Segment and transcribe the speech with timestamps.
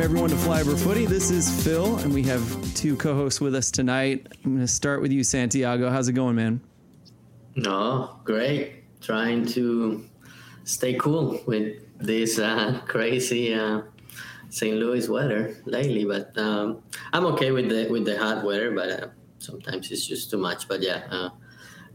[0.00, 1.04] welcome everyone to Flyover Footy.
[1.04, 4.26] This is Phil, and we have two co-hosts with us tonight.
[4.46, 5.90] I'm going to start with you, Santiago.
[5.90, 6.62] How's it going, man?
[7.54, 8.82] No, great.
[9.02, 10.08] Trying to
[10.64, 13.82] stay cool with this uh, crazy uh,
[14.48, 14.74] St.
[14.74, 18.70] Louis weather lately, but um, I'm okay with the with the hot weather.
[18.70, 19.08] But uh,
[19.38, 20.66] sometimes it's just too much.
[20.66, 21.28] But yeah, uh,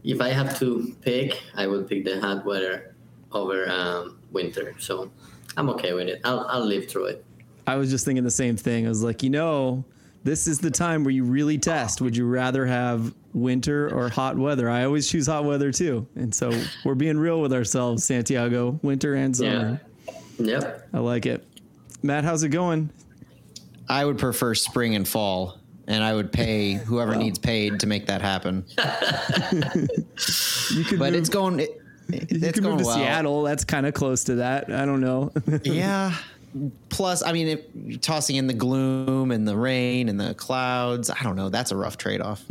[0.04, 2.94] if I have to pick, I will pick the hot weather
[3.32, 4.76] over um, winter.
[4.78, 5.10] So
[5.56, 6.20] I'm okay with it.
[6.22, 7.24] I'll I'll live through it.
[7.66, 8.86] I was just thinking the same thing.
[8.86, 9.84] I was like, you know,
[10.24, 12.00] this is the time where you really test.
[12.00, 14.68] Would you rather have winter or hot weather?
[14.70, 16.06] I always choose hot weather too.
[16.16, 16.50] And so
[16.84, 19.80] we're being real with ourselves, Santiago, winter and summer.
[20.38, 20.58] Yeah.
[20.60, 20.88] Yep.
[20.92, 21.46] I like it.
[22.02, 22.90] Matt, how's it going?
[23.88, 28.06] I would prefer spring and fall, and I would pay whoever needs paid to make
[28.06, 28.64] that happen.
[30.72, 31.60] You could But move, it's going.
[31.60, 31.70] It,
[32.08, 32.96] you it's could going move to well.
[32.96, 33.42] Seattle.
[33.44, 34.70] That's kind of close to that.
[34.72, 35.32] I don't know.
[35.64, 36.12] Yeah.
[36.88, 41.10] Plus, I mean, if, tossing in the gloom and the rain and the clouds.
[41.10, 41.48] I don't know.
[41.48, 42.44] That's a rough trade off.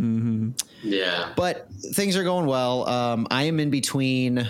[0.83, 1.31] Yeah.
[1.35, 2.87] But things are going well.
[2.87, 4.47] Um, I am in between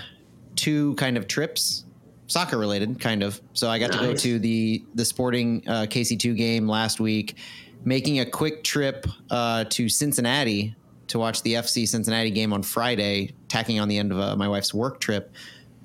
[0.55, 1.85] two kind of trips,
[2.27, 3.41] soccer related, kind of.
[3.53, 7.37] So I got to go to the the Sporting uh, KC2 game last week,
[7.83, 10.75] making a quick trip uh, to Cincinnati
[11.07, 14.47] to watch the FC Cincinnati game on Friday, tacking on the end of uh, my
[14.47, 15.33] wife's work trip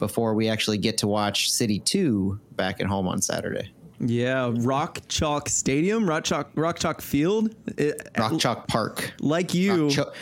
[0.00, 3.70] before we actually get to watch City 2 back at home on Saturday.
[4.00, 7.54] yeah, Rock Chalk Stadium, Rock Chalk, Rock Chalk Field.
[7.78, 9.12] It- Rock Chalk Park.
[9.20, 10.12] like you, Rock, Cho-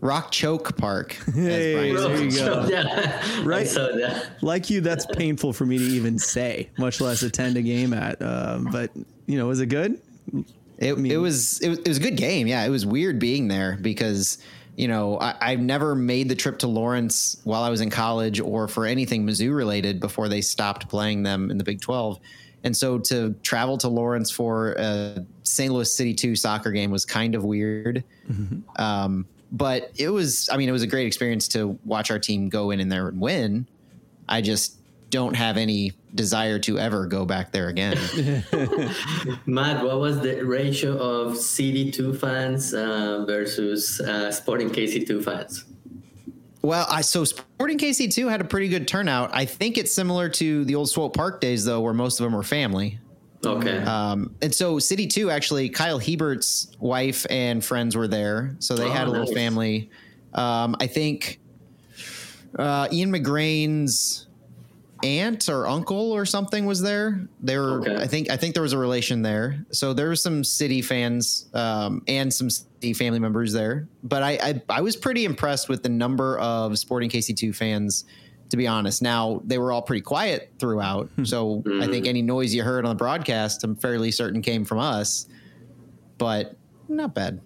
[0.00, 1.12] Rock Choke Park.
[1.34, 2.66] Hey, Brian there you go.
[2.70, 3.42] yeah.
[3.44, 3.66] Right.
[3.68, 4.42] So that.
[4.42, 8.20] like you, that's painful for me to even say, much less attend a game at.
[8.20, 8.90] Um, but
[9.26, 10.00] you know, was it good?
[10.78, 12.46] It, it was it was it was a good game.
[12.46, 14.38] Yeah, it was weird being there because
[14.76, 18.40] you know I, I've never made the trip to Lawrence while I was in college
[18.40, 22.20] or for anything Mizzou related before they stopped playing them in the Big Twelve,
[22.64, 25.72] and so to travel to Lawrence for a St.
[25.72, 28.04] Louis City two soccer game was kind of weird.
[28.76, 32.48] Um, but it was I mean it was a great experience to watch our team
[32.48, 33.66] go in and there and win.
[34.28, 34.79] I just
[35.10, 37.96] don't have any desire to ever go back there again.
[39.46, 45.64] Matt, what was the ratio of CD2 fans uh, versus uh, Sporting KC2 fans?
[46.62, 49.30] Well, I so Sporting KC two had a pretty good turnout.
[49.32, 52.34] I think it's similar to the old Swope Park days though, where most of them
[52.34, 52.98] were family.
[53.46, 53.78] Okay.
[53.78, 58.84] Um, and so City two actually, Kyle Hiebert's wife and friends were there, so they
[58.84, 59.88] Oh, had a little family.
[60.34, 61.40] Um, I think
[62.58, 64.26] uh, Ian McGrain's
[65.04, 67.26] aunt or uncle or something was there.
[67.40, 67.96] They were, Okay.
[67.96, 69.64] I think, I think there was a relation there.
[69.70, 73.88] So there were some City fans um, and some City family members there.
[74.02, 78.04] But I, I, I was pretty impressed with the number of Sporting KC2 fans.
[78.50, 81.08] To be honest, now they were all pretty quiet throughout.
[81.22, 84.78] So I think any noise you heard on the broadcast, I'm fairly certain came from
[84.80, 85.28] us.
[86.18, 86.56] But
[86.88, 87.40] not bad.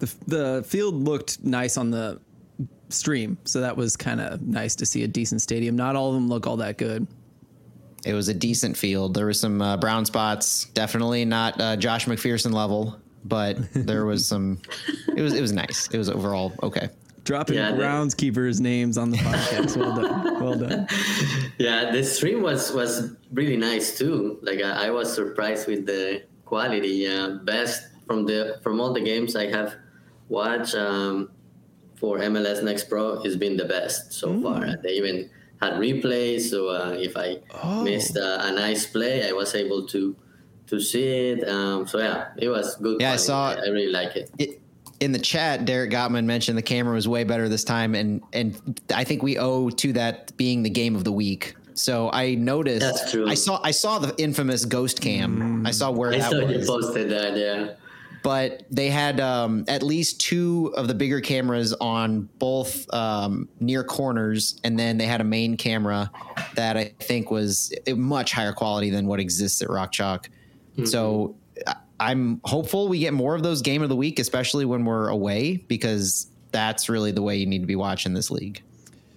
[0.00, 2.20] The the field looked nice on the
[2.90, 5.76] stream, so that was kind of nice to see a decent stadium.
[5.76, 7.06] Not all of them look all that good.
[8.04, 9.14] It was a decent field.
[9.14, 10.66] There was some uh, brown spots.
[10.66, 14.60] Definitely not uh, Josh McPherson level, but there was some.
[15.16, 15.88] It was it was nice.
[15.92, 16.88] It was overall okay.
[17.24, 19.76] Dropping Yeah, groundskeepers' names on the podcast.
[19.76, 20.40] well done.
[20.42, 20.88] Well done.
[21.58, 24.38] yeah, the stream was was really nice too.
[24.42, 27.06] Like I, I was surprised with the quality.
[27.06, 29.74] Uh, best from the from all the games I have
[30.30, 31.30] watched um,
[31.98, 34.76] for MLS Next Pro has been the best so far.
[34.82, 37.82] They even had replays, so uh, if I Oh.
[37.82, 40.14] missed uh, a nice play, I was able to
[40.68, 41.48] to see it.
[41.48, 43.00] Um, so yeah, it was good.
[43.00, 44.30] Yeah, I saw- I, I really like it.
[44.38, 44.60] It,
[45.00, 48.80] in the chat, Derek Gottman mentioned the camera was way better this time, and and
[48.94, 51.54] I think we owe to that being the game of the week.
[51.74, 52.80] So I noticed.
[52.80, 53.28] That's true.
[53.28, 55.64] I saw I saw the infamous ghost cam.
[55.66, 57.36] I saw where I that saw you posted that.
[57.36, 57.74] Yeah.
[58.22, 63.84] But they had um, at least two of the bigger cameras on both um, near
[63.84, 66.10] corners, and then they had a main camera
[66.54, 70.30] that I think was much higher quality than what exists at Rock Chalk.
[70.84, 71.34] So
[71.98, 75.56] I'm hopeful we get more of those game of the week, especially when we're away,
[75.56, 78.62] because that's really the way you need to be watching this league.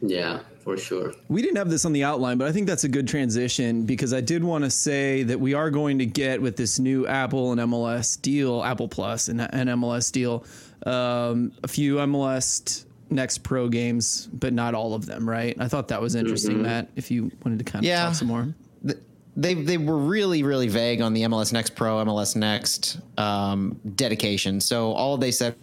[0.01, 1.13] Yeah, for sure.
[1.27, 4.13] We didn't have this on the outline, but I think that's a good transition because
[4.13, 7.51] I did want to say that we are going to get with this new Apple
[7.51, 10.45] and MLS deal, Apple Plus and an MLS deal,
[10.85, 15.55] um, a few MLS Next Pro games, but not all of them, right?
[15.59, 16.89] I thought that was interesting, Matt.
[16.95, 18.05] If you wanted to kind of Yeah.
[18.05, 18.53] talk some more.
[18.85, 18.97] Th-
[19.37, 24.59] They they were really really vague on the MLS Next Pro, MLS Next um, dedication.
[24.61, 25.55] So all they said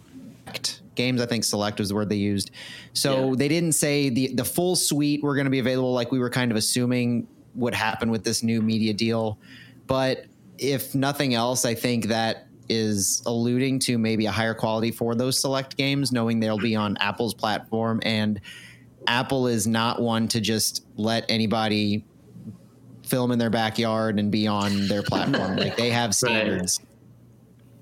[0.99, 2.51] games, I think select was the word they used.
[2.93, 3.35] So Yeah.
[3.37, 6.29] they didn't say the the full suite were going to be available like we were
[6.29, 9.39] kind of assuming would happen with this new media deal.
[9.87, 10.25] But
[10.59, 15.39] if nothing else, I think that is alluding to maybe a higher quality for those
[15.41, 17.99] select games, knowing they'll be on Apple's platform.
[18.03, 18.39] And
[19.07, 22.05] Apple is not one to just let anybody
[23.07, 25.55] film in their backyard and be on their platform.
[25.57, 26.79] like they have standards.
[26.79, 26.88] Right.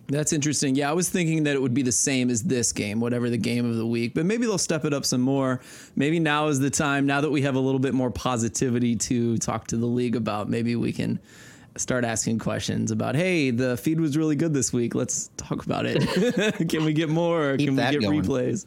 [0.09, 0.75] That's interesting.
[0.75, 3.37] Yeah, I was thinking that it would be the same as this game, whatever the
[3.37, 5.59] game of the week, but maybe they'll step it up some more.
[5.95, 9.37] Maybe now is the time, now that we have a little bit more positivity to
[9.37, 11.19] talk to the league about, maybe we can
[11.75, 14.95] start asking questions about, hey, the feed was really good this week.
[14.95, 15.99] Let's talk about it.
[16.69, 17.57] can we get more?
[17.57, 18.23] Keep can we get going.
[18.23, 18.65] replays?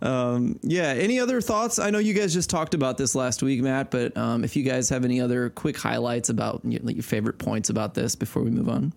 [0.00, 0.94] Um, yeah.
[0.96, 1.80] Any other thoughts?
[1.80, 4.62] I know you guys just talked about this last week, Matt, but um, if you
[4.62, 8.50] guys have any other quick highlights about your, your favorite points about this before we
[8.50, 8.92] move on.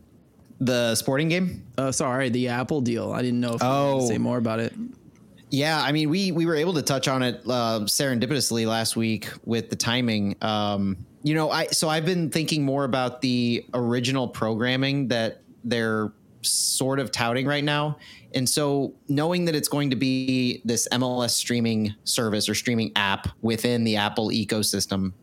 [0.59, 1.63] The sporting game?
[1.77, 3.11] Uh, sorry, the Apple deal.
[3.11, 4.07] I didn't know if you Oh.
[4.07, 4.73] say more about it.
[5.51, 9.29] Yeah, I mean, we we were able to touch on it uh, serendipitously last week
[9.45, 10.35] with the timing.
[10.41, 16.11] Um, you know, I so I've been thinking more about the original programming that they're
[16.41, 17.97] sort of touting right now,
[18.33, 23.27] and so knowing that it's going to be this MLS streaming service or streaming app
[23.41, 25.13] within the Apple ecosystem,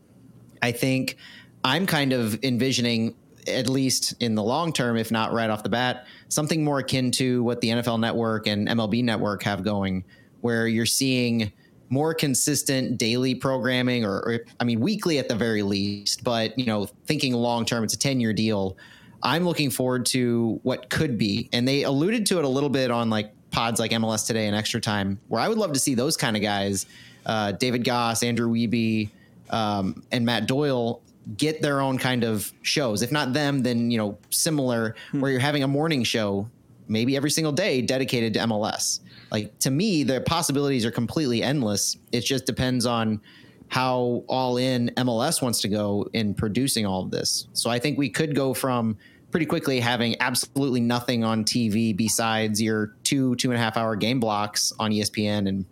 [0.61, 1.17] I think
[1.63, 3.15] I'm kind of envisioning,
[3.47, 7.11] at least in the long term, if not right off the bat, something more akin
[7.11, 10.03] to what the NFL Network and MLB Network have going,
[10.41, 11.51] where you're seeing
[11.89, 16.23] more consistent daily programming, or, or I mean, weekly at the very least.
[16.23, 18.77] But you know, thinking long term, it's a 10 year deal.
[19.21, 22.91] I'm looking forward to what could be, and they alluded to it a little bit
[22.91, 25.95] on like pods like MLS Today and Extra Time, where I would love to see
[25.95, 26.87] those kind of guys,
[27.25, 29.09] uh, David Gass, Andrew Wiebe,
[29.49, 31.01] um, and Matt Doyle
[31.37, 33.01] get their own kind of shows.
[33.01, 35.21] If not them, then you know similar hmm.
[35.21, 36.49] where you're having a morning show,
[36.87, 38.99] maybe every single day dedicated to MLS.
[39.31, 41.97] Like to me, the possibilities are completely endless.
[42.11, 43.21] It just depends on
[43.69, 47.47] how all in MLS wants to go in producing all of this.
[47.53, 48.97] So I think we could go from
[49.31, 53.95] pretty quickly having absolutely nothing on TV besides your two two and a half hour
[53.95, 55.65] game blocks on ESPN and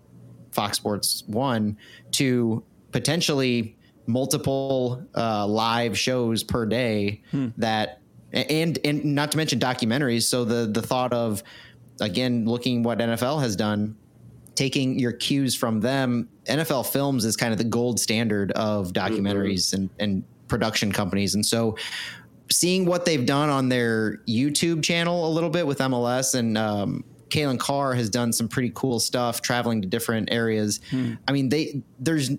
[0.51, 1.77] Fox Sports One
[2.13, 3.77] to potentially
[4.11, 7.21] multiple uh, live shows per day
[7.57, 8.01] that
[8.33, 10.23] and and not to mention documentaries.
[10.23, 11.43] So the the thought of
[11.99, 13.95] again looking what NFL has done,
[14.55, 16.29] taking your cues from them.
[16.45, 21.45] NFL Films is kind of the gold standard of documentaries and and production companies, and
[21.45, 21.77] so
[22.49, 27.01] seeing what they've done on their YouTube channel a little bit with MLS and um,
[27.29, 30.81] Calen Carr has done some pretty cool stuff traveling to different areas.
[31.27, 32.31] I mean, they there's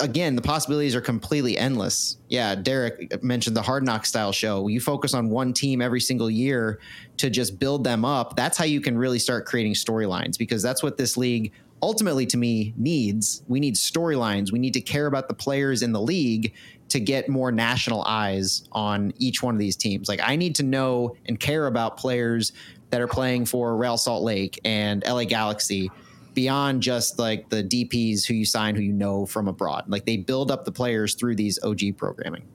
[0.00, 2.16] again the possibilities are completely endless.
[2.28, 4.68] Yeah, Derek mentioned the Hard Knock style show.
[4.68, 6.80] You focus on one team every single year
[7.18, 8.36] to just build them up.
[8.36, 11.52] That's how you can really start creating storylines because that's what this league
[11.82, 13.42] ultimately to me needs.
[13.48, 14.52] We need storylines.
[14.52, 16.54] We need to care about the players in the league
[16.88, 20.08] to get more national eyes on each one of these teams.
[20.08, 22.52] Like I need to know and care about players
[22.90, 25.90] that are playing for Real Salt Lake and LA Galaxy
[26.34, 29.84] beyond just like the DPs who you sign who you know from abroad.
[29.88, 32.46] Like they build up the players through these OG programming.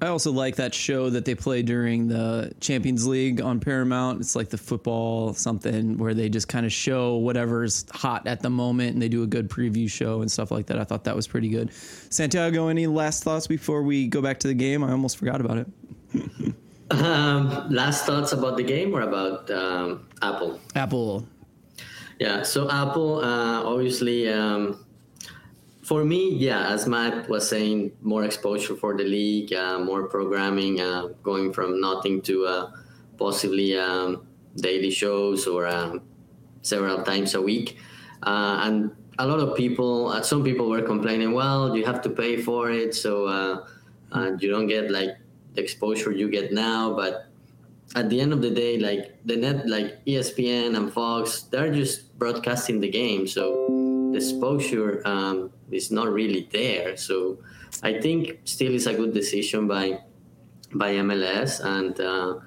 [0.00, 4.20] I also like that show that they play during the Champions League on Paramount.
[4.20, 8.50] It's like the football something where they just kind of show whatever's hot at the
[8.50, 10.78] moment and they do a good preview show and stuff like that.
[10.78, 11.72] I thought that was pretty good.
[11.72, 14.82] Santiago, any last thoughts before we go back to the game?
[14.82, 16.54] I almost forgot about it.
[16.92, 20.60] Um, last thoughts about the game or about um, Apple?
[20.74, 21.26] Apple.
[22.22, 24.86] Yeah, so Apple, uh, obviously, um,
[25.82, 30.80] for me, yeah, as Matt was saying, more exposure for the league, uh, more programming,
[30.80, 32.70] uh, going from nothing to uh,
[33.18, 34.24] possibly um,
[34.54, 36.02] daily shows or um,
[36.62, 37.78] several times a week.
[38.22, 42.08] Uh, and a lot of people, uh, some people were complaining, well, you have to
[42.08, 43.66] pay for it, so
[44.38, 45.18] you don't get like
[45.54, 46.94] the exposure you get now.
[46.94, 47.31] But
[47.94, 52.18] at the end of the day, like the net, like ESPN and Fox, they're just
[52.18, 53.66] broadcasting the game, so
[54.12, 56.96] the exposure um, is not really there.
[56.96, 57.38] So
[57.82, 60.00] I think still is a good decision by
[60.74, 62.40] by MLS and uh,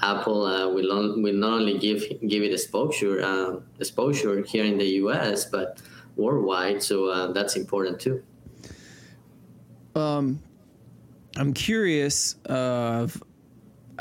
[0.00, 4.78] Apple uh, will on, will not only give give it exposure uh, exposure here in
[4.78, 5.80] the US, but
[6.16, 6.82] worldwide.
[6.82, 8.22] So uh, that's important too.
[11.36, 12.36] I'm curious.
[12.46, 13.08] Uh,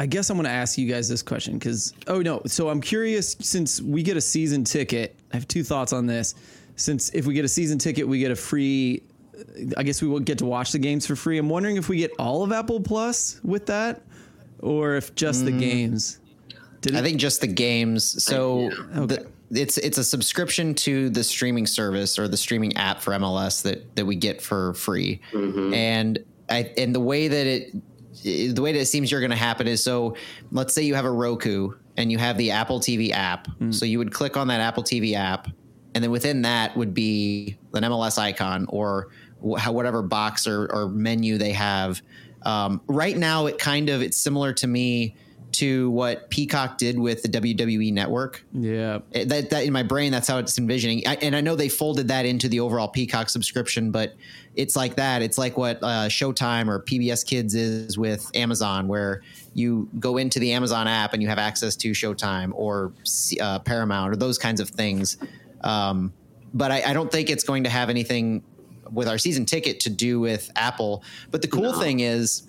[0.01, 2.81] I guess I'm going to ask you guys this question because oh no, so I'm
[2.81, 5.15] curious since we get a season ticket.
[5.31, 6.33] I have two thoughts on this.
[6.75, 9.03] Since if we get a season ticket, we get a free.
[9.77, 11.37] I guess we will get to watch the games for free.
[11.37, 14.01] I'm wondering if we get all of Apple Plus with that,
[14.57, 15.59] or if just the mm.
[15.59, 16.17] games.
[16.81, 18.23] Did I it- think just the games.
[18.25, 19.05] So Okay.
[19.05, 23.61] the, it's it's a subscription to the streaming service or the streaming app for MLS
[23.61, 25.21] that that we get for free.
[25.31, 25.75] Mm-hmm.
[25.75, 27.75] And I and the way that it
[28.23, 30.15] the way that it seems you're going to happen is so
[30.51, 33.47] let's say you have a Roku and you have the Apple TV app.
[33.59, 33.73] Mm.
[33.73, 35.47] So you would click on that Apple TV app,
[35.93, 39.09] and then within that would be an MLS icon or
[39.39, 42.01] whatever box or, or menu they have.
[42.43, 45.15] Um, right now, it kind of it's similar to me
[45.53, 48.43] to what Peacock did with the WWE network.
[48.53, 48.99] Yeah.
[49.11, 51.07] That, that in my brain, that's how it's envisioning.
[51.07, 54.15] I, and I know they folded that into the overall Peacock subscription, but
[54.55, 55.21] it's like that.
[55.21, 59.21] It's like what uh, Showtime or PBS Kids is with Amazon, where
[59.53, 62.93] you go into the Amazon app and you have access to Showtime or
[63.39, 65.17] uh, Paramount or those kinds of things.
[65.61, 66.13] Um,
[66.53, 68.43] but I, I, don't think it's going to have anything
[68.91, 71.03] with our season ticket to do with Apple.
[71.29, 71.79] But the cool no.
[71.79, 72.43] thing is,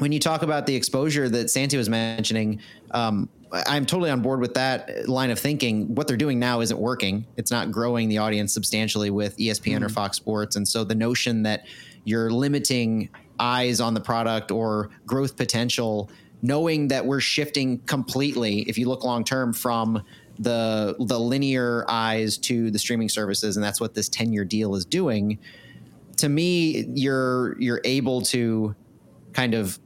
[0.00, 2.60] when you talk about the exposure that Santi was mentioning,
[2.92, 5.94] um, I'm totally on board with that line of thinking.
[5.94, 7.26] What they're doing now isn't working.
[7.36, 9.84] It's not growing the audience substantially with ESPN mm-hmm.
[9.84, 10.56] or Fox Sports.
[10.56, 11.66] And so the notion that
[12.04, 18.78] you're limiting eyes on the product or growth potential, knowing that we're shifting completely, if
[18.78, 20.02] you look long term, from
[20.38, 24.74] the the linear eyes to the streaming services, and that's what this 10 year deal
[24.74, 25.38] is doing.
[26.18, 28.74] To me, you're you're able to
[29.32, 29.78] kind of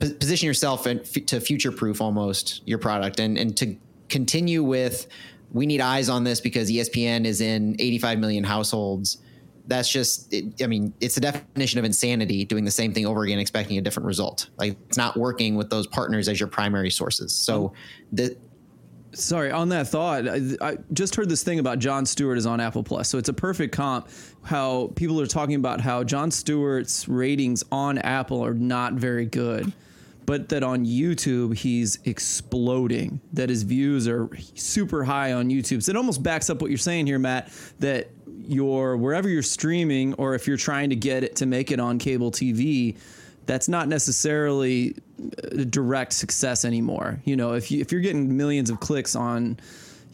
[0.00, 3.76] position yourself to future proof almost your product and and to
[4.08, 5.06] continue with
[5.52, 9.18] we need eyes on this because ESPN is in 85 million households.
[9.66, 13.22] That's just, it, I mean, it's the definition of insanity doing the same thing over
[13.22, 14.48] again, expecting a different result.
[14.58, 17.34] Like it's not working with those partners as your primary sources.
[17.34, 17.72] So
[18.12, 18.36] the,
[19.12, 22.60] Sorry, on that thought, I, I, just heard this thing about Jon Stewart is on
[22.60, 23.08] Apple Plus.
[23.08, 24.08] So it's a perfect comp
[24.44, 29.72] how people are talking about how Jon Stewart's ratings on Apple are not very good
[30.26, 33.20] but that on YouTube he's exploding.
[33.32, 35.82] That his views are super high on YouTube.
[35.82, 37.52] So it almost backs up what you're saying here, Matt.
[37.80, 38.10] That
[38.46, 41.98] you're wherever you're streaming, or if you're trying to get it to make it on
[41.98, 42.96] cable TV,
[43.46, 44.96] that's not necessarily
[45.52, 47.20] a direct success anymore.
[47.24, 49.58] You know, if you if you're getting millions of clicks on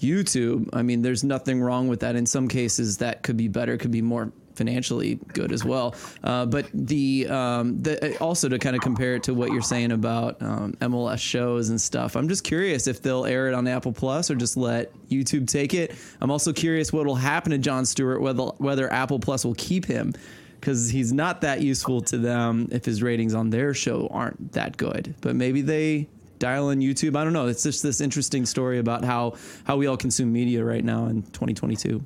[0.01, 2.17] YouTube, I mean, there's nothing wrong with that.
[2.17, 5.95] In some cases, that could be better, could be more financially good as well.
[6.25, 9.93] Uh, but the, um, the also to kind of compare it to what you're saying
[9.93, 12.17] about um, MLS shows and stuff.
[12.17, 15.75] I'm just curious if they'll air it on Apple Plus or just let YouTube take
[15.75, 15.95] it.
[16.21, 19.85] I'm also curious what will happen to Jon Stewart whether whether Apple Plus will keep
[19.85, 20.13] him
[20.61, 24.77] because he's not that useful to them if his ratings on their show aren't that
[24.77, 25.15] good.
[25.21, 26.09] But maybe they
[26.39, 27.17] dial in YouTube.
[27.17, 27.47] I don't know.
[27.47, 29.35] It's just this interesting story about how
[29.65, 32.05] how we all consume media right now in 2022.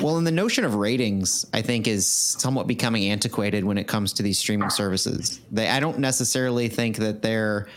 [0.00, 4.12] Well, and the notion of ratings, I think, is somewhat becoming antiquated when it comes
[4.14, 5.40] to these streaming services.
[5.50, 7.68] They, I don't necessarily think that they're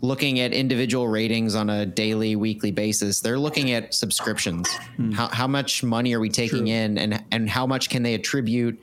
[0.00, 3.20] looking at individual ratings on a daily, weekly basis.
[3.20, 4.68] They're looking at subscriptions.
[4.98, 5.14] Mm.
[5.14, 6.74] How, how much money are we taking True.
[6.74, 8.80] in, and and how much can they attribute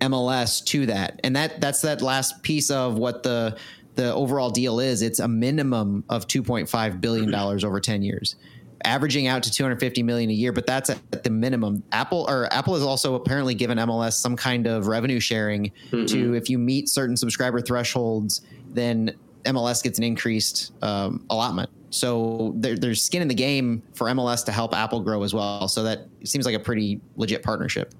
[0.00, 1.20] MLS to that?
[1.22, 3.56] And that that's that last piece of what the
[3.94, 5.02] the overall deal is.
[5.02, 8.36] It's a minimum of two point five billion dollars over ten years
[8.84, 11.82] averaging out to 250 million a year, but that's at the minimum.
[11.92, 16.06] Apple or Apple has also apparently given MLS some kind of revenue sharing mm-hmm.
[16.06, 21.70] to if you meet certain subscriber thresholds, then MLS gets an increased um, allotment.
[21.90, 25.68] So there, there's skin in the game for MLS to help Apple grow as well.
[25.68, 27.94] So that seems like a pretty legit partnership.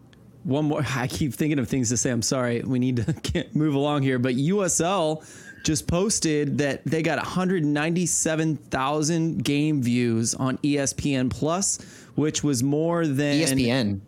[0.45, 0.83] One more.
[0.97, 2.11] I keep thinking of things to say.
[2.11, 2.63] I'm sorry.
[2.63, 4.19] We need to move along here.
[4.19, 5.25] But USL
[5.63, 11.79] just posted that they got 197,000 game views on ESPN Plus,
[12.15, 14.01] which was more than ESPN.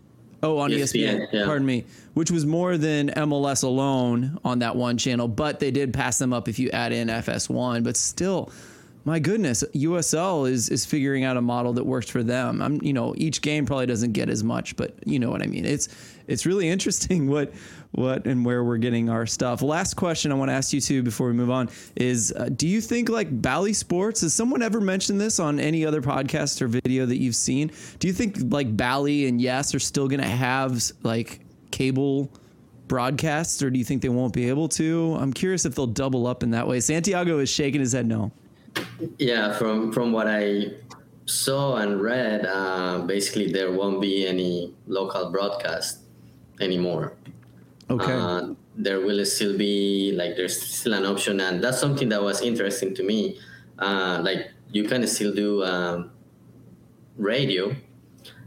[0.42, 1.20] Oh, on ESPN.
[1.20, 1.46] ESPN yeah.
[1.46, 1.86] Pardon me.
[2.12, 6.32] Which was more than MLS alone on that one channel, but they did pass them
[6.32, 7.82] up if you add in FS1.
[7.82, 8.52] But still,
[9.04, 12.62] my goodness, USL is is figuring out a model that works for them.
[12.62, 15.46] I'm, you know, each game probably doesn't get as much, but you know what I
[15.46, 15.66] mean.
[15.66, 15.88] It's
[16.26, 17.52] it's really interesting what
[17.92, 19.60] what and where we're getting our stuff.
[19.60, 22.66] Last question I want to ask you too before we move on is uh, do
[22.66, 26.66] you think like Bally Sports has someone ever mentioned this on any other podcast or
[26.66, 27.70] video that you've seen?
[27.98, 32.30] Do you think like Bally and Yes are still going to have like cable
[32.88, 35.16] broadcasts or do you think they won't be able to?
[35.20, 36.80] I'm curious if they'll double up in that way.
[36.80, 38.32] Santiago is shaking his head no.
[39.18, 40.72] Yeah, from from what I
[41.26, 46.00] saw and read, uh, basically there won't be any local broadcast
[46.60, 47.12] anymore.
[47.90, 48.12] Okay.
[48.12, 52.42] Uh, there will still be like there's still an option, and that's something that was
[52.42, 53.38] interesting to me.
[53.78, 56.10] Uh, like you can still do um,
[57.16, 57.74] radio,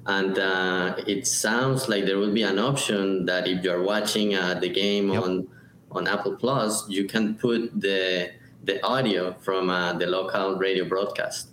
[0.05, 4.59] and uh, it sounds like there will be an option that if you're watching uh,
[4.59, 5.23] the game yep.
[5.23, 5.47] on
[5.91, 8.31] on Apple Plus, you can put the
[8.63, 11.49] the audio from uh, the local radio broadcast.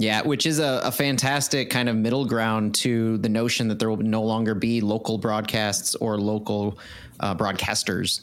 [0.00, 3.90] Yeah, which is a, a, fantastic kind of middle ground to the notion that there
[3.90, 6.78] will no longer be local broadcasts or local
[7.18, 8.20] uh, broadcasters.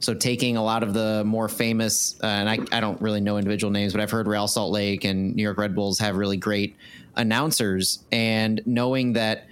[0.00, 3.36] So taking a lot of the more famous, uh, and I, I don't really know
[3.36, 6.38] individual names, but I've heard Real Salt Lake and New York Red Bulls have really
[6.38, 6.76] great
[7.16, 9.48] announcers, and knowing that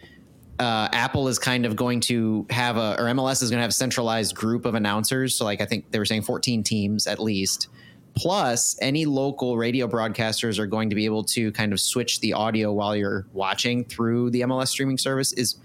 [0.59, 3.71] uh, Apple is kind of going to have a, or MLS is going to have
[3.71, 5.35] a centralized group of announcers.
[5.35, 7.69] So, like, I think they were saying 14 teams at least.
[8.15, 12.33] Plus, any local radio broadcasters are going to be able to kind of switch the
[12.33, 15.57] audio while you're watching through the MLS streaming service, is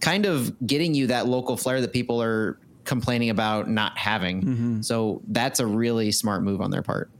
[0.00, 4.42] kind of getting you that local flair that people are complaining about not having.
[4.42, 4.80] Mm-hmm.
[4.80, 7.10] So, that's a really smart move on their part.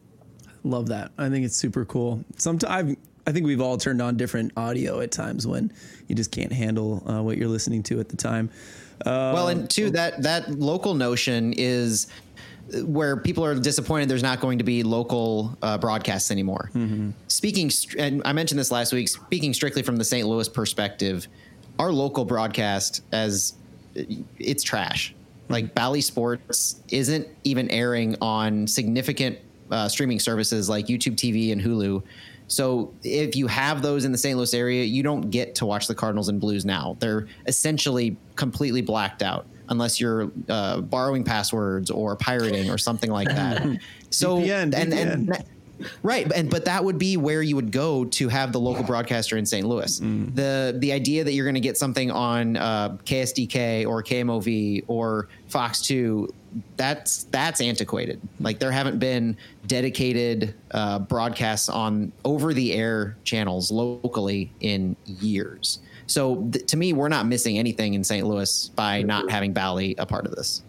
[0.62, 1.12] Love that.
[1.18, 2.24] I think it's super cool.
[2.36, 2.96] Sometimes
[3.26, 5.72] I think we've all turned on different audio at times when
[6.08, 8.50] you just can't handle uh, what you're listening to at the time.
[9.04, 12.08] Uh, well, and two that that local notion is
[12.84, 16.70] where people are disappointed there's not going to be local uh, broadcasts anymore.
[16.74, 17.10] Mm-hmm.
[17.28, 19.08] Speaking, and I mentioned this last week.
[19.08, 20.26] Speaking strictly from the St.
[20.26, 21.26] Louis perspective,
[21.78, 23.54] our local broadcast as
[24.38, 25.14] it's trash.
[25.48, 29.38] Like Bally Sports isn't even airing on significant
[29.70, 32.02] uh, streaming services like YouTube TV and Hulu.
[32.50, 34.36] So if you have those in the St.
[34.36, 36.96] Louis area, you don't get to watch the Cardinals and Blues now.
[36.98, 43.28] They're essentially completely blacked out unless you're uh, borrowing passwords or pirating or something like
[43.28, 43.78] that.
[44.10, 45.44] so VPN, and, and
[46.02, 49.36] Right, and but that would be where you would go to have the local broadcaster
[49.36, 49.66] in St.
[49.66, 50.00] Louis.
[50.00, 50.34] Mm.
[50.34, 55.28] The the idea that you're going to get something on uh, KSDK or KMOV or
[55.48, 56.28] Fox Two,
[56.76, 58.20] that's that's antiquated.
[58.40, 65.80] Like there haven't been dedicated uh, broadcasts on over the air channels locally in years.
[66.06, 68.26] So th- to me, we're not missing anything in St.
[68.26, 70.62] Louis by not having Bally a part of this.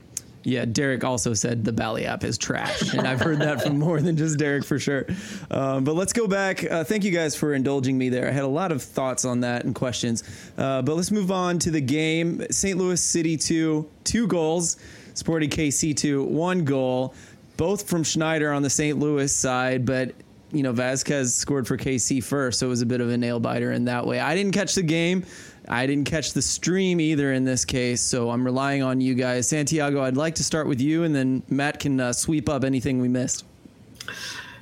[0.44, 4.02] Yeah, Derek also said the Bally app is trash, and I've heard that from more
[4.02, 5.06] than just Derek for sure.
[5.52, 6.64] Um, but let's go back.
[6.64, 8.28] Uh, thank you guys for indulging me there.
[8.28, 10.24] I had a lot of thoughts on that and questions.
[10.58, 12.44] Uh, but let's move on to the game.
[12.50, 12.78] St.
[12.78, 14.78] Louis City two, two goals.
[15.14, 17.14] Sporting KC two, one goal.
[17.58, 18.98] Both from Schneider on the St.
[18.98, 20.16] Louis side, but
[20.52, 23.40] you know Vasquez scored for KC first, so it was a bit of a nail
[23.40, 24.20] biter in that way.
[24.20, 25.26] I didn't catch the game.
[25.68, 29.48] I didn't catch the stream either in this case, so I'm relying on you guys.
[29.48, 33.00] Santiago, I'd like to start with you, and then Matt can uh, sweep up anything
[33.00, 33.46] we missed.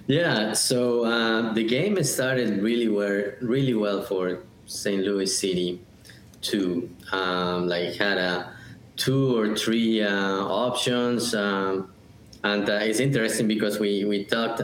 [0.07, 5.03] Yeah, so uh, the game started really well, really well for St.
[5.03, 5.81] Louis City,
[6.41, 6.89] too.
[7.11, 8.53] Um, like had a
[8.99, 11.89] two or three uh, options, um,
[12.43, 14.61] and uh, it's interesting because we we talked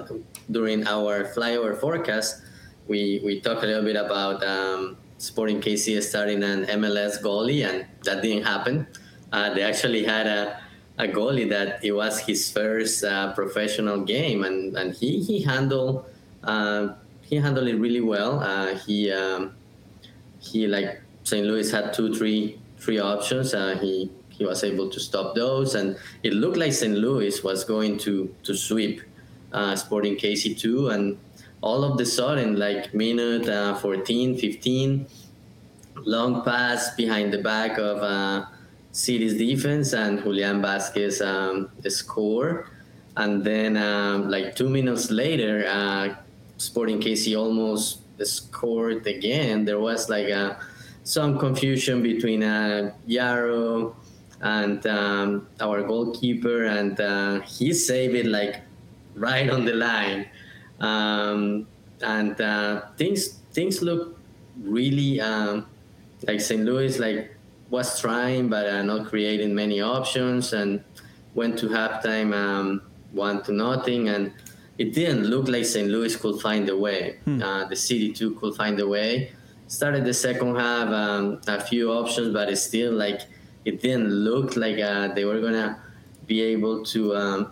[0.51, 2.43] during our flyover forecast.
[2.87, 4.43] We we talked a little bit about.
[4.43, 8.85] Um, Sporting KC starting an MLS goalie, and that didn't happen.
[9.31, 10.59] Uh, they actually had a,
[10.97, 16.05] a goalie that it was his first uh, professional game, and, and he he handled
[16.43, 16.89] uh,
[17.21, 18.39] he handled it really well.
[18.39, 19.55] Uh, he um,
[20.39, 21.47] he like St.
[21.47, 23.53] Louis had two three three options.
[23.79, 26.93] He he was able to stop those, and it looked like St.
[26.93, 29.01] Louis was going to to sweep
[29.53, 31.17] uh, Sporting KC two, and
[31.61, 35.07] all of the sudden, like minute uh, 14, 15,
[36.05, 38.45] long pass behind the back of uh,
[38.91, 42.69] City's defense and Julian Vasquez um, score.
[43.17, 46.15] And then, um, like two minutes later, uh,
[46.57, 49.65] Sporting KC almost scored again.
[49.65, 50.59] There was like a, uh,
[51.03, 53.95] some confusion between uh, Yarrow
[54.45, 58.61] and um, our goalkeeper, and uh, he saved it like
[59.15, 60.27] right on the line
[60.79, 61.67] um,
[62.01, 64.17] and uh, things things look
[64.61, 65.65] really um,
[66.27, 66.63] like St.
[66.63, 67.35] Louis like
[67.69, 70.83] was trying but uh, not creating many options and
[71.33, 72.81] went to halftime um,
[73.11, 74.33] one to nothing and
[74.77, 75.87] it didn't look like St.
[75.87, 77.17] Louis could find a way.
[77.23, 77.41] Hmm.
[77.41, 79.31] Uh, the city too could find a way.
[79.67, 83.21] Started the second half um, a few options, but it's still like
[83.65, 85.81] it didn't look like uh, they were gonna
[86.27, 87.51] be able to um,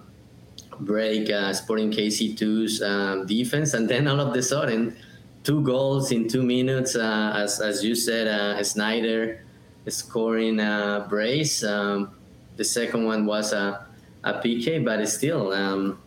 [0.79, 4.95] break uh, Sporting KC2's um, defense, and then all of a sudden,
[5.43, 6.95] two goals in two minutes.
[6.95, 9.43] Uh, as as you said, uh, Schneider
[9.87, 11.63] scoring a brace.
[11.63, 12.15] Um,
[12.55, 13.85] the second one was a,
[14.23, 15.99] a PK, but still, um,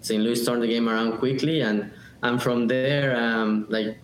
[0.00, 0.22] St.
[0.22, 1.90] Louis turned the game around quickly, and
[2.22, 3.98] and from there, um, like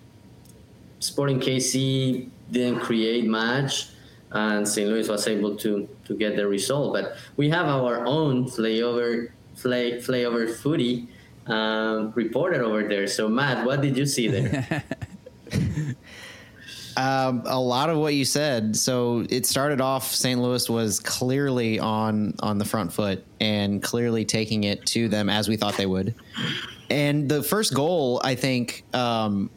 [0.98, 3.88] Sporting KC didn't create much,
[4.32, 4.88] and St.
[4.88, 6.94] Louis was able to to get the result.
[6.94, 11.08] But we have our own flyover Flay Flyover Footy
[11.46, 13.06] um, reporter over there.
[13.06, 14.84] So Matt, what did you see there?
[16.96, 18.76] Um, a lot of what you said.
[18.76, 20.12] So it started off.
[20.12, 20.40] St.
[20.40, 25.48] Louis was clearly on on the front foot and clearly taking it to them as
[25.48, 26.14] we thought they would.
[26.90, 29.50] And the first goal, I think, um,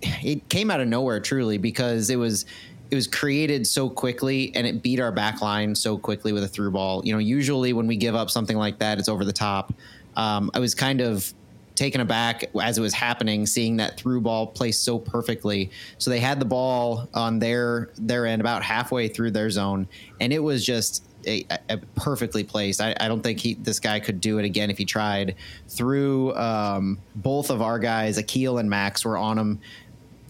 [0.00, 2.46] it came out of nowhere truly because it was
[2.92, 6.48] it was created so quickly and it beat our back line so quickly with a
[6.48, 7.00] through ball.
[7.06, 9.72] You know, usually when we give up something like that, it's over the top.
[10.14, 11.32] Um, I was kind of
[11.74, 15.70] taken aback as it was happening, seeing that through ball placed so perfectly.
[15.96, 19.88] So they had the ball on their their end about halfway through their zone,
[20.20, 22.82] and it was just a, a perfectly placed.
[22.82, 25.36] I, I, don't think he this guy could do it again if he tried.
[25.68, 29.60] Through um, both of our guys, Akil and Max were on him.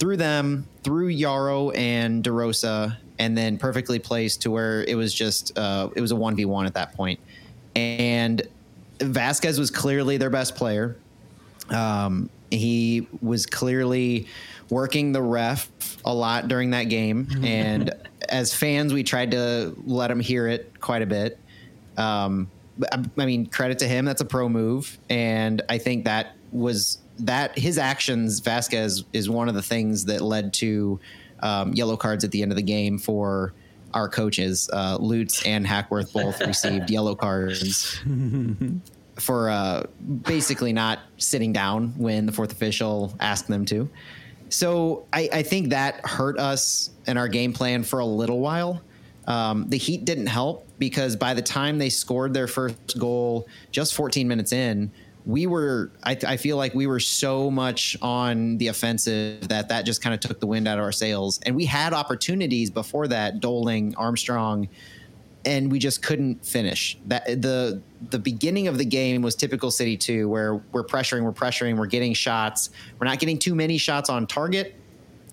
[0.03, 5.57] Through them, through Yarrow and DeRosa, and then perfectly placed to where it was just
[5.57, 7.21] uh, it was a one v one at that point.
[7.77, 8.43] And
[8.99, 10.97] Vasquez was clearly their best player.
[11.71, 14.27] Um, he was clearly
[14.71, 15.71] working the ref
[16.05, 17.95] a lot during that game, and
[18.29, 21.39] as fans, we tried to let him hear it quite a bit.
[21.97, 22.51] Um,
[23.17, 24.05] I mean, credit to him.
[24.05, 28.41] That's a pro move, and I think that was that his actions.
[28.41, 30.99] Vasquez is one of the things that led to
[31.41, 33.53] um, yellow cards at the end of the game for
[33.95, 34.71] our coaches.
[34.73, 38.01] Uh, Lutz and Hackworth both received yellow cards
[39.19, 39.85] for uh,
[40.23, 43.89] basically not sitting down when the fourth official asked them to.
[44.49, 48.83] So I, I think that hurt us and our game plan for a little while.
[49.27, 53.95] Um, the Heat didn't help because by the time they scored their first goal, just
[53.95, 54.91] 14 minutes in,
[55.25, 55.91] we were.
[56.03, 60.15] I, I feel like we were so much on the offensive that that just kind
[60.15, 61.41] of took the wind out of our sails.
[61.45, 63.41] And we had opportunities before that.
[63.41, 64.69] Doling, Armstrong,
[65.45, 66.99] and we just couldn't finish.
[67.07, 67.81] That the
[68.11, 71.87] the beginning of the game was typical City 2 where we're pressuring, we're pressuring, we're
[71.87, 72.71] getting shots.
[72.99, 74.75] We're not getting too many shots on target,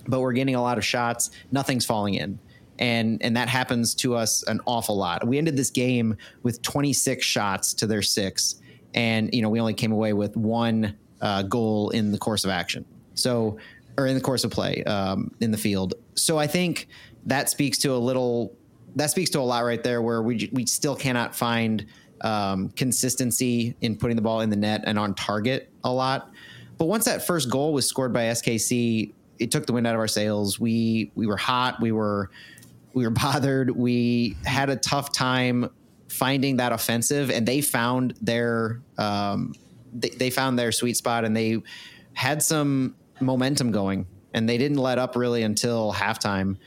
[0.08, 1.32] but we're getting a lot of shots.
[1.52, 2.38] Nothing's falling in.
[2.78, 5.28] And and that happens to us an awful lot.
[5.28, 8.56] We ended this game with 26 shots to their 6
[8.93, 12.49] and you know, we only came away with one uh, goal in the course of
[12.49, 12.86] action.
[13.13, 13.58] So
[13.99, 15.93] or in the course of play um, in the field.
[16.15, 16.88] So I think
[17.25, 18.56] that speaks to a little
[18.95, 21.86] that speaks to a lot right there where we we still cannot find
[22.21, 26.32] um, consistency in putting the ball in the net and on target a lot.
[26.78, 29.99] But once that first goal was scored by SKC, it took the wind out of
[29.99, 30.60] our sails.
[30.60, 31.82] We we were hot.
[31.82, 32.32] We were
[32.93, 33.69] we were bothered.
[33.71, 35.69] We had a tough time
[36.10, 39.54] finding that offensive, and they found their um,
[39.93, 41.62] they, they found their sweet spot, and they
[42.13, 46.58] had some momentum going, and they didn't let up really until halftime.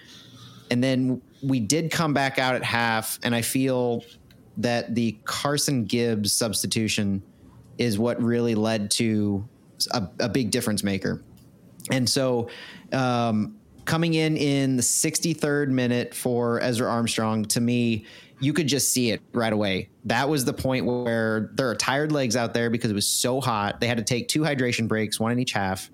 [0.71, 4.05] And then we did come back out at half, and I feel
[4.59, 7.23] that the Carson Gibbs substitution
[7.79, 9.47] is what really led to
[9.91, 11.23] a, a big difference maker.
[11.91, 12.49] And so,
[12.93, 18.07] um, coming in in the 63rd minute for Ezra Armstrong, to me,
[18.43, 19.89] you could just see it right away.
[20.05, 23.41] That was the point where there are tired legs out there because it was so
[23.41, 23.81] hot.
[23.81, 25.91] They had to take two hydration breaks, one in each half.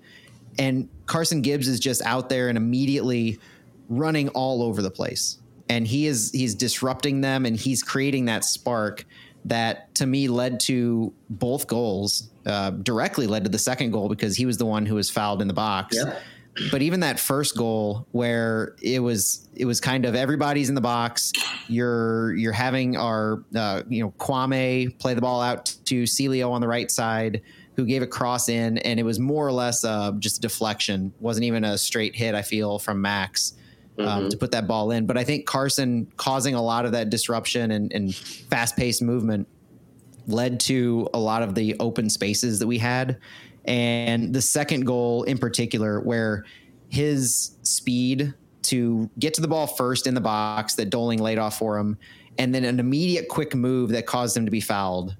[0.57, 3.39] And Carson Gibbs is just out there and immediately
[3.87, 8.43] running all over the place and he is he's disrupting them and he's creating that
[8.43, 9.05] spark
[9.45, 14.35] that to me led to both goals uh, directly led to the second goal because
[14.35, 16.19] he was the one who was fouled in the box yeah.
[16.71, 20.81] But even that first goal where it was it was kind of everybody's in the
[20.81, 21.31] box
[21.67, 26.61] you're you're having our uh, you know Kwame play the ball out to Celio on
[26.61, 27.41] the right side
[27.75, 31.45] who gave a cross in and it was more or less uh, just deflection wasn't
[31.45, 33.53] even a straight hit I feel from Max
[33.99, 34.29] um, mm-hmm.
[34.29, 35.05] to put that ball in.
[35.05, 39.47] But I think Carson causing a lot of that disruption and, and fast paced movement
[40.27, 43.19] led to a lot of the open spaces that we had.
[43.69, 46.43] And the second goal in particular, where
[46.89, 51.57] his speed to get to the ball first in the box that Doling laid off
[51.57, 51.97] for him,
[52.37, 55.15] and then an immediate quick move that caused him to be fouled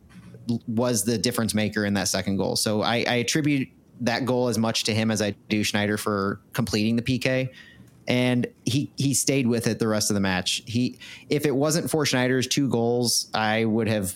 [0.68, 2.56] was the difference maker in that second goal.
[2.56, 3.70] So I, I attribute
[4.02, 7.50] that goal as much to him as I do Schneider for completing the PK
[8.10, 10.64] and he he stayed with it the rest of the match.
[10.66, 10.98] He
[11.30, 14.16] if it wasn't for Schneider's two goals, I would have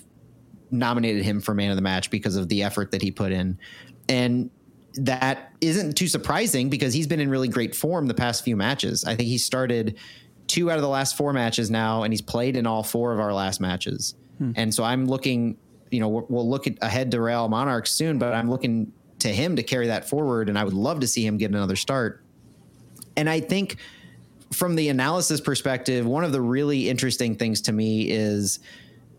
[0.72, 3.60] nominated him for man of the match because of the effort that he put in.
[4.10, 4.50] And
[4.96, 9.04] that isn't too surprising because he's been in really great form the past few matches.
[9.06, 9.98] I think he started
[10.48, 13.20] two out of the last four matches now, and he's played in all four of
[13.20, 14.16] our last matches.
[14.38, 14.52] Hmm.
[14.56, 15.58] And so I'm looking,
[15.90, 19.56] you know, we'll look at, ahead to Real Monarchs soon, but I'm looking to him
[19.56, 22.24] to carry that forward, and I would love to see him get another start.
[23.16, 23.78] And I think
[24.52, 28.60] from the analysis perspective, one of the really interesting things to me is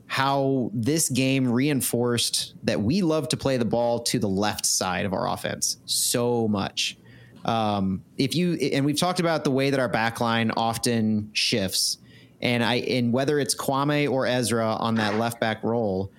[0.07, 5.07] how this game reinforced that we love to play the ball to the left side
[5.07, 6.97] of our offense so much.
[7.45, 11.99] Um, if you and we've talked about the way that our back line often shifts,
[12.41, 16.11] and I and whether it's Kwame or Ezra on that left back role,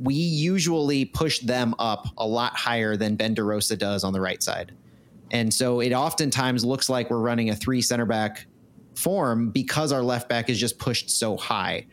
[0.00, 4.42] we usually push them up a lot higher than Ben DeRosa does on the right
[4.42, 4.72] side.
[5.30, 8.46] And so it oftentimes looks like we're running a three center back
[8.94, 11.86] form because our left back is just pushed so high.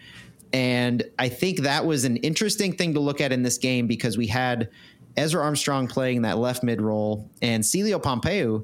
[0.52, 4.18] And I think that was an interesting thing to look at in this game because
[4.18, 4.70] we had
[5.16, 8.64] Ezra Armstrong playing that left mid role and Celio Pompeu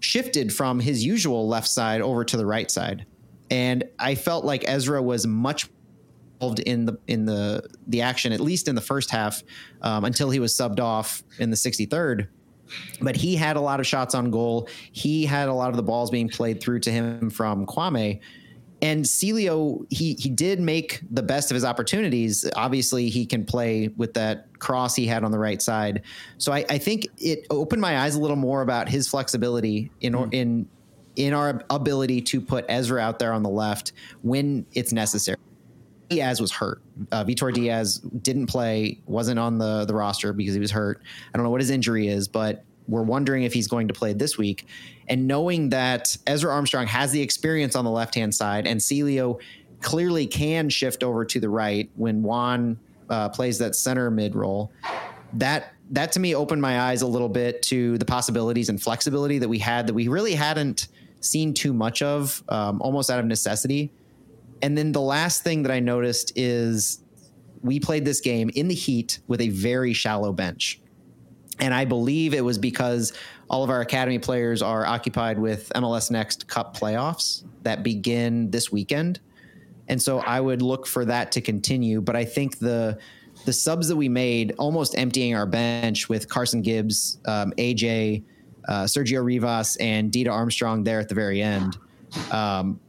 [0.00, 3.06] shifted from his usual left side over to the right side.
[3.50, 5.68] And I felt like Ezra was much
[6.40, 9.42] involved in the in the the action, at least in the first half,
[9.82, 12.28] um, until he was subbed off in the 63rd.
[13.00, 14.68] But he had a lot of shots on goal.
[14.92, 18.20] He had a lot of the balls being played through to him from Kwame.
[18.86, 22.48] And Celio, he he did make the best of his opportunities.
[22.54, 26.02] Obviously, he can play with that cross he had on the right side.
[26.38, 30.12] So I, I think it opened my eyes a little more about his flexibility in
[30.12, 30.32] mm.
[30.32, 30.68] in
[31.16, 35.38] in our ability to put Ezra out there on the left when it's necessary.
[36.08, 36.80] Diaz was hurt.
[37.10, 41.02] Uh, Vitor Diaz didn't play, wasn't on the the roster because he was hurt.
[41.34, 44.12] I don't know what his injury is, but we're wondering if he's going to play
[44.12, 44.66] this week.
[45.08, 49.40] And knowing that Ezra Armstrong has the experience on the left hand side, and Celio
[49.80, 54.72] clearly can shift over to the right when Wan uh, plays that center mid role,
[55.34, 59.38] that that to me opened my eyes a little bit to the possibilities and flexibility
[59.38, 60.88] that we had that we really hadn't
[61.20, 63.92] seen too much of, um, almost out of necessity
[64.62, 67.00] and then the last thing that I noticed is
[67.62, 70.80] we played this game in the heat with a very shallow bench.
[71.60, 73.12] And I believe it was because
[73.48, 78.70] all of our academy players are occupied with MLS Next Cup playoffs that begin this
[78.70, 79.20] weekend.
[79.88, 82.00] And so I would look for that to continue.
[82.00, 82.98] But I think the
[83.44, 88.24] the subs that we made, almost emptying our bench with Carson Gibbs, um, AJ,
[88.66, 91.76] uh, Sergio Rivas, and Dita Armstrong there at the very end,
[92.32, 92.80] um,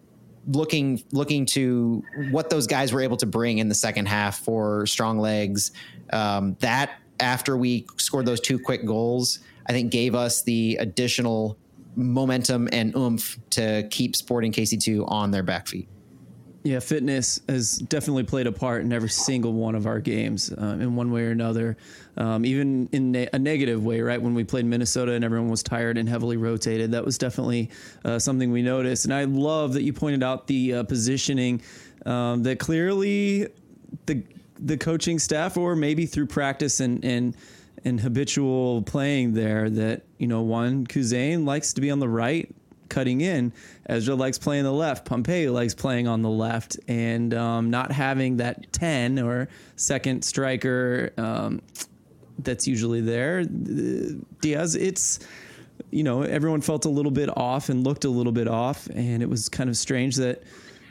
[0.47, 4.85] looking looking to what those guys were able to bring in the second half for
[4.87, 5.71] strong legs.
[6.11, 11.57] Um, that after we scored those two quick goals, I think gave us the additional
[11.95, 15.87] momentum and oomph to keep Sporting KC2 on their back feet.
[16.63, 20.77] Yeah, fitness has definitely played a part in every single one of our games uh,
[20.81, 21.77] in one way or another,
[22.17, 24.21] um, even in ne- a negative way, right?
[24.21, 27.69] When we played Minnesota and everyone was tired and heavily rotated, that was definitely
[28.03, 29.05] uh, something we noticed.
[29.05, 31.61] And I love that you pointed out the uh, positioning
[32.05, 33.47] um, that clearly
[34.05, 34.23] the
[34.59, 37.35] the coaching staff, or maybe through practice and and
[37.83, 42.53] and habitual playing there, that you know, Wan Kuzain likes to be on the right
[42.89, 43.53] cutting in.
[43.87, 45.05] Ezra likes playing the left.
[45.05, 51.13] Pompeu likes playing on the left, and um, not having that ten or second striker
[51.17, 51.61] um,
[52.39, 53.43] that's usually there.
[53.45, 55.19] Diaz, it's
[55.91, 59.21] you know everyone felt a little bit off and looked a little bit off, and
[59.21, 60.43] it was kind of strange that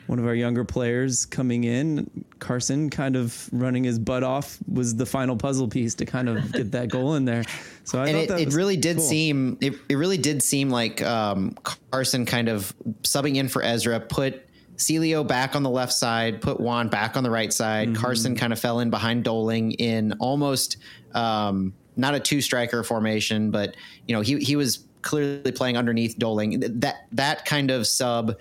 [0.07, 4.95] one of our younger players coming in, Carson, kind of running his butt off, was
[4.95, 7.43] the final puzzle piece to kind of get that goal in there.
[7.83, 9.05] So I and thought it, it really did cool.
[9.05, 11.55] seem it, it really did seem like um,
[11.91, 16.59] Carson kind of subbing in for Ezra put Celio back on the left side, put
[16.59, 17.89] Wan back on the right side.
[17.89, 18.01] Mm-hmm.
[18.01, 20.77] Carson kind of fell in behind Doling in almost
[21.13, 26.17] um, not a two striker formation, but you know he he was clearly playing underneath
[26.17, 26.59] Doling.
[26.79, 28.37] That that kind of sub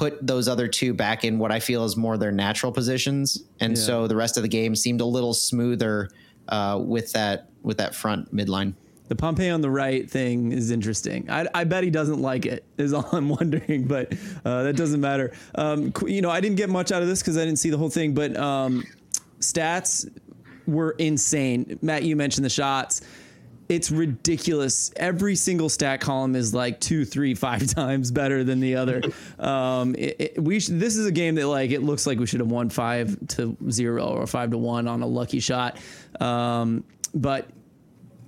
[0.00, 3.76] put those other two back in what I feel is more their natural positions, and
[3.76, 3.82] yeah.
[3.82, 6.08] so the rest of the game seemed a little smoother
[6.48, 8.72] uh, with that with that front midline.
[9.08, 11.28] The Pompeu on the right thing is interesting.
[11.28, 12.64] I, I, bet he doesn't like it.
[12.78, 15.34] Is all I'm wondering, but uh, that doesn't matter.
[15.54, 17.76] Um, you know, I didn't get much out of this because I didn't see the
[17.76, 18.84] whole thing, but um,
[19.40, 20.08] stats
[20.66, 21.78] were insane.
[21.82, 23.02] Matt, you mentioned the shots
[23.70, 24.90] it's ridiculous.
[24.96, 29.00] Every single stat column is like two, three, five times better than the other.
[29.38, 32.26] Um, it, it, we sh- this is a game that like it looks like we
[32.26, 35.78] should have won five to zero or five to one on a lucky shot.
[36.20, 36.82] Um,
[37.14, 37.48] but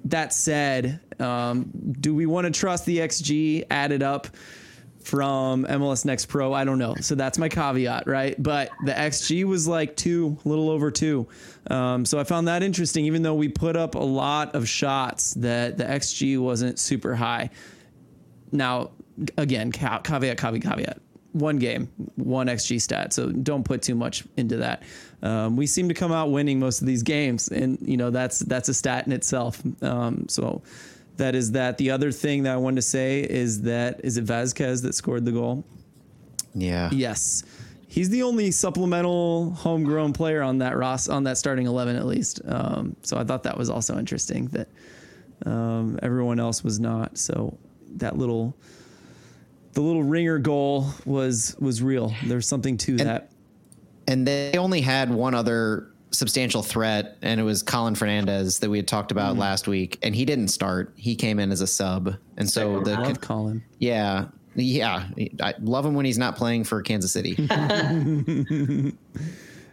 [0.05, 4.29] that said, um, do we want to trust the XG added up?
[5.05, 6.53] From MLS Next Pro.
[6.53, 6.95] I don't know.
[7.01, 8.41] So that's my caveat, right?
[8.41, 11.27] But the XG was like two, a little over two.
[11.69, 15.35] Um, so I found that interesting, even though we put up a lot of shots,
[15.35, 17.51] that the XG wasn't super high.
[18.51, 18.91] Now,
[19.37, 20.99] again, caveat, caveat, caveat.
[21.33, 23.15] One game, one XG stat.
[23.15, 24.83] So don't put too much into that.
[25.23, 28.41] Um, we seem to come out winning most of these games, and you know that's
[28.41, 29.63] that's a stat in itself.
[29.83, 30.63] Um, so
[31.17, 31.79] that is that.
[31.79, 35.25] The other thing that I wanted to say is that is it Vasquez that scored
[35.25, 35.65] the goal?
[36.55, 36.91] Yeah.
[36.93, 37.45] Yes.
[37.87, 42.41] He's the only supplemental homegrown player on that Ross on that starting eleven at least.
[42.47, 44.69] Um, so I thought that was also interesting that
[45.45, 47.19] um, everyone else was not.
[47.19, 47.59] So
[47.97, 48.57] that little
[49.75, 52.15] the little ringer goal was was real.
[52.25, 53.31] There's something to and, that.
[54.09, 58.79] And they only had one other substantial threat, and it was Colin Fernandez that we
[58.79, 59.41] had talked about mm.
[59.41, 60.93] last week, and he didn't start.
[60.97, 63.63] He came in as a sub, and so I the love Colin.
[63.79, 65.09] Yeah, Yeah,
[65.41, 67.37] I love him when he's not playing for Kansas City.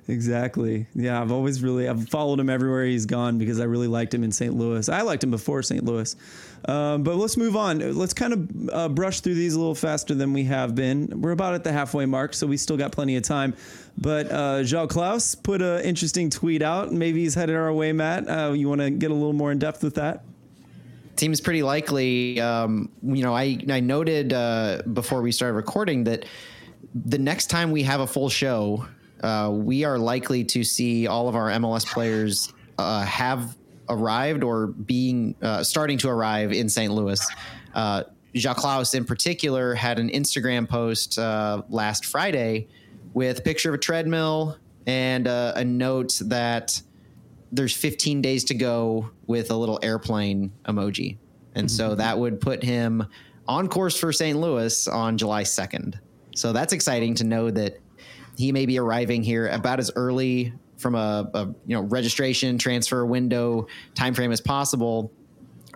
[0.09, 0.87] Exactly.
[0.95, 4.23] Yeah, I've always really I've followed him everywhere he's gone because I really liked him
[4.23, 4.53] in St.
[4.55, 4.89] Louis.
[4.89, 5.83] I liked him before St.
[5.83, 6.15] Louis.
[6.65, 7.95] Um, but let's move on.
[7.95, 11.21] Let's kind of uh, brush through these a little faster than we have been.
[11.21, 13.53] We're about at the halfway mark, so we still got plenty of time.
[13.99, 16.91] But uh, João Klauss put an interesting tweet out.
[16.91, 18.27] Maybe he's headed our way, Matt.
[18.27, 20.23] Uh, you want to get a little more in depth with that?
[21.17, 22.41] Seems pretty likely.
[22.41, 26.25] Um, you know, I I noted uh, before we started recording that
[26.95, 28.87] the next time we have a full show
[29.21, 33.58] uh, we are likely to see all of our MLS players uh, have
[33.89, 36.93] arrived or being uh, starting to arrive in St.
[36.93, 37.19] Louis.
[37.73, 38.03] Uh,
[38.36, 42.67] João Klauss, in particular, had an Instagram post uh, last Friday
[43.13, 46.82] with a picture of a treadmill and uh, a note that
[47.51, 51.17] there's 15 days to go with a little airplane emoji.
[51.55, 51.75] And mm-hmm.
[51.75, 53.05] so that would put him
[53.47, 54.39] on course for St.
[54.39, 55.95] Louis on July 2nd.
[56.36, 57.79] So that's exciting to know that
[58.39, 63.06] he may be arriving here about as early from a, a you know registration transfer
[63.06, 65.12] window timeframe as possible.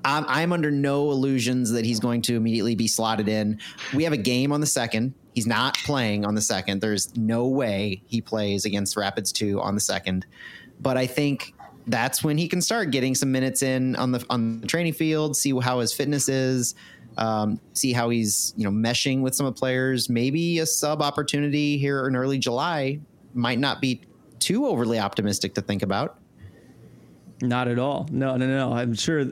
[0.06, 3.60] I'm, I'm under no illusions that he's going to immediately be slotted in.
[3.94, 5.14] We have a game on the second.
[5.34, 6.80] He's not playing on the second.
[6.80, 10.26] There's no way he plays against Rapids 2 on the second.
[10.80, 11.54] But I think
[11.88, 15.36] that's when he can start getting some minutes in on the on the training field,
[15.36, 16.76] see how his fitness is,
[17.18, 20.10] um, see how he's you know meshing with some of the players.
[20.10, 23.00] Maybe a sub opportunity here in early July
[23.34, 24.02] might not be
[24.40, 26.20] too overly optimistic to think about.
[27.42, 28.08] Not at all.
[28.10, 28.72] No, no, no.
[28.74, 29.26] I'm sure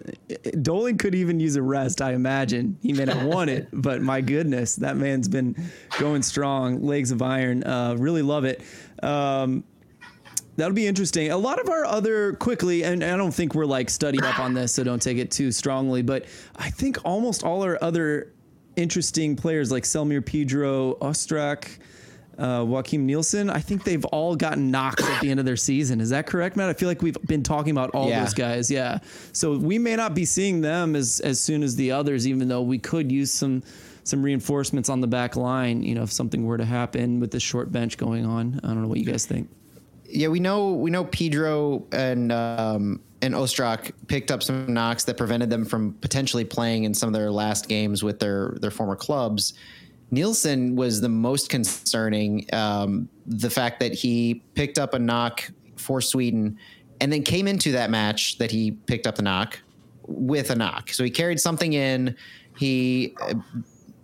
[0.62, 2.02] Dolan could even use a rest.
[2.02, 5.56] I imagine he may not want it, but my goodness, that man's been
[5.98, 7.64] going strong, legs of iron.
[7.64, 8.64] Uh, really love it.
[9.02, 9.64] Um,
[10.62, 11.32] That'll be interesting.
[11.32, 14.54] A lot of our other quickly, and I don't think we're like studied up on
[14.54, 16.04] this, so don't take it too strongly.
[16.04, 18.32] But I think almost all our other
[18.76, 21.80] interesting players like Selmir Pedro, Ostrak,
[22.38, 26.00] uh, Joakim Nilsson, I think they've all gotten knocked at the end of their season.
[26.00, 26.70] Is that correct, Matt?
[26.70, 28.24] I feel like we've been talking about all yeah.
[28.24, 28.70] those guys.
[28.70, 29.00] Yeah.
[29.34, 32.62] So we may not be seeing them as as soon as the others, even though
[32.62, 33.64] we could use some
[34.04, 35.82] some reinforcements on the back line.
[35.82, 38.60] You know, if something were to happen with this short bench going on.
[38.64, 39.50] I don't know what you guys think
[40.12, 45.18] yeah, we know we know Pedro and um, and Ostrak picked up some knocks that
[45.18, 48.96] prevented them from potentially playing in some of their last games with their their former
[48.96, 49.54] clubs.
[50.12, 52.46] Nilsson was the most concerning.
[52.54, 56.58] Um, the fact that he picked up a knock for Sweden
[57.00, 59.60] and then came into that match that he picked up the knock
[60.04, 60.90] with a knock.
[60.90, 62.16] So he carried something in.
[62.58, 63.16] He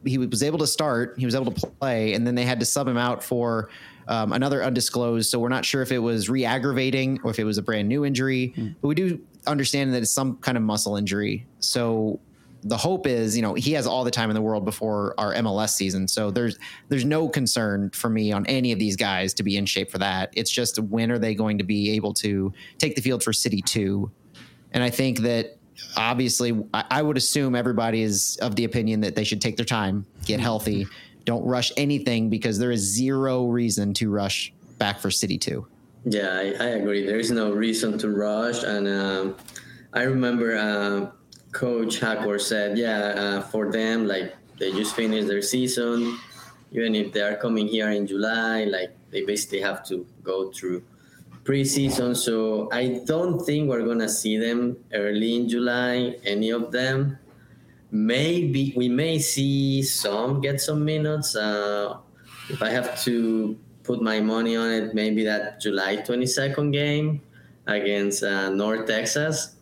[0.05, 1.15] he was able to start.
[1.17, 3.69] He was able to play, and then they had to sub him out for
[4.07, 5.29] um, another undisclosed.
[5.29, 8.05] So we're not sure if it was re-aggravating or if it was a brand new
[8.05, 8.75] injury, mm.
[8.81, 11.45] but we do understand that it's some kind of muscle injury.
[11.59, 12.19] So
[12.63, 15.33] the hope is, you know, he has all the time in the world before our
[15.35, 16.07] MLS season.
[16.07, 16.57] So there's
[16.89, 19.99] there's no concern for me on any of these guys to be in shape for
[19.99, 20.31] that.
[20.33, 23.61] It's just when are they going to be able to take the field for City
[23.61, 24.11] 2?
[24.71, 25.57] And I think that
[25.95, 29.65] obviously I, I would assume everybody is of the opinion that they should take their
[29.65, 30.87] time, get healthy,
[31.27, 35.67] don't rush anything because there is zero reason to rush back for City 2.
[36.05, 37.05] Yeah, I, I agree.
[37.05, 38.63] There is no reason to rush.
[38.63, 39.35] And um,
[39.93, 41.11] I remember uh,
[41.51, 46.17] Coach Hackworth said, yeah, uh, for them, like they just finished their season.
[46.71, 50.81] Even if they are coming here in July, like they basically have to go through
[51.43, 52.15] preseason.
[52.15, 57.19] So I don't think we're going to see them early in July, any of them
[57.91, 61.35] maybe we may see some get some minutes.
[61.35, 61.97] Uh,
[62.49, 67.21] if I have to put my money on it, maybe that July 22nd game
[67.65, 69.55] against uh, North Texas.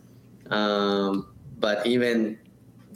[0.50, 2.38] Um, but even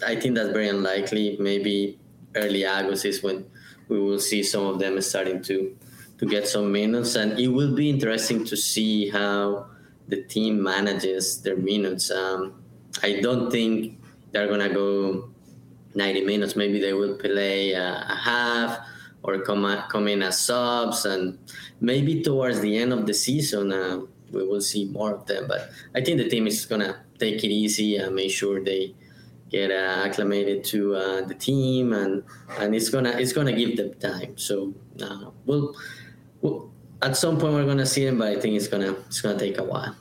[0.07, 1.37] I think that's very unlikely.
[1.40, 1.99] Maybe
[2.35, 3.47] early August is when
[3.88, 5.77] we will see some of them starting to
[6.19, 9.66] to get some minutes, and it will be interesting to see how
[10.09, 12.11] the team manages their minutes.
[12.11, 12.62] Um,
[13.03, 13.99] I don't think
[14.33, 15.31] they're gonna go
[15.95, 16.57] 90 minutes.
[16.57, 18.78] Maybe they will play a, a half
[19.22, 21.39] or come come in as subs, and
[21.81, 24.01] maybe towards the end of the season uh,
[24.33, 25.47] we will see more of them.
[25.49, 28.95] But I think the team is gonna take it easy and make sure they
[29.51, 32.22] get uh, acclimated to uh, the team, and
[32.59, 34.39] and it's gonna it's gonna give them time.
[34.39, 34.72] So
[35.03, 35.74] uh, we'll,
[36.41, 36.70] we'll
[37.03, 39.59] at some point we're gonna see them, but I think it's gonna it's gonna take
[39.59, 39.95] a while.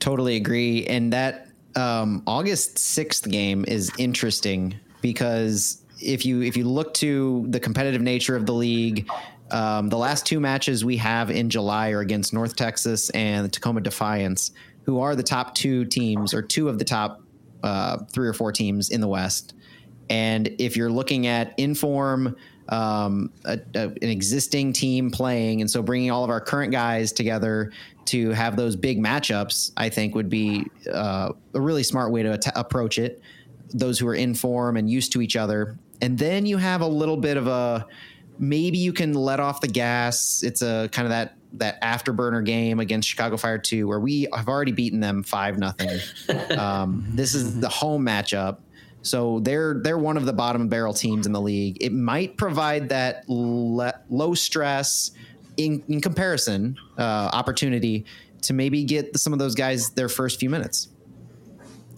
[0.00, 6.64] Totally agree, and that um, August 6th game is interesting because if you if you
[6.64, 9.08] look to the competitive nature of the league,
[9.50, 13.48] um, the last two matches we have in July are against North Texas and the
[13.48, 14.52] Tacoma Defiance,
[14.84, 17.22] who are the top two teams or two of the top
[17.62, 19.54] uh, three or four teams in the West.
[20.08, 22.36] And if you're looking at inform,
[22.70, 27.12] um, a, a, an existing team playing, and so bringing all of our current guys
[27.12, 27.72] together
[28.06, 32.30] to have those big matchups, I think would be uh, a really smart way to
[32.32, 33.20] at- approach it.
[33.72, 36.88] Those who are in form and used to each other, and then you have a
[36.88, 37.86] little bit of a
[38.40, 40.42] maybe you can let off the gas.
[40.42, 44.48] It's a kind of that that afterburner game against Chicago Fire 2 where we have
[44.48, 45.98] already beaten them 5 nothing.
[46.58, 48.58] um, this is the home matchup.
[49.02, 51.78] So they're they're one of the bottom barrel teams in the league.
[51.80, 55.12] It might provide that le- low stress
[55.56, 58.04] in, in comparison uh, opportunity
[58.42, 60.88] to maybe get some of those guys their first few minutes.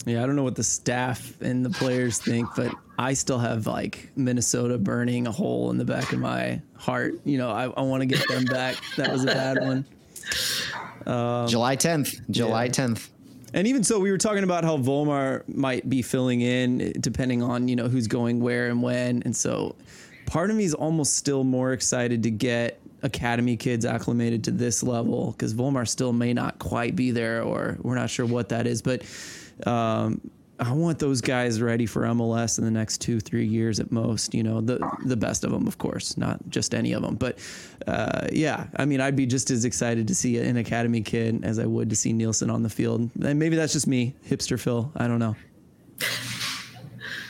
[0.05, 3.67] Yeah, I don't know what the staff and the players think, but I still have
[3.67, 7.21] like Minnesota burning a hole in the back of my heart.
[7.23, 8.75] You know, I, I want to get them back.
[8.97, 9.85] That was a bad one.
[11.05, 12.29] Um, July 10th.
[12.29, 12.71] July yeah.
[12.71, 13.09] 10th.
[13.53, 17.67] And even so, we were talking about how Volmar might be filling in depending on,
[17.67, 19.21] you know, who's going where and when.
[19.23, 19.75] And so
[20.25, 24.81] part of me is almost still more excited to get academy kids acclimated to this
[24.81, 28.65] level because Volmar still may not quite be there or we're not sure what that
[28.65, 28.81] is.
[28.81, 29.03] But
[29.67, 30.21] um,
[30.63, 34.33] I want those guys ready for MLS in the next two, three years at most.
[34.33, 37.15] You know, the the best of them, of course, not just any of them.
[37.15, 37.39] But
[37.85, 41.59] uh, yeah, I mean, I'd be just as excited to see an academy kid as
[41.59, 43.09] I would to see Nilsson on the field.
[43.21, 44.91] And maybe that's just me, hipster Phil.
[44.95, 45.35] I don't know.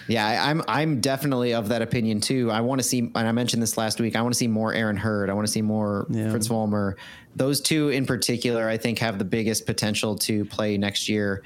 [0.08, 2.52] Yeah, I, am I'm definitely of that opinion too.
[2.52, 4.16] I want to see, and I mentioned this last week.
[4.16, 5.30] I want to see more Aaron Hurd.
[5.30, 6.30] I want to see more yeah.
[6.30, 6.98] Fritz Volmer.
[7.36, 11.42] Those two in particular, I think, have the biggest potential to play next year.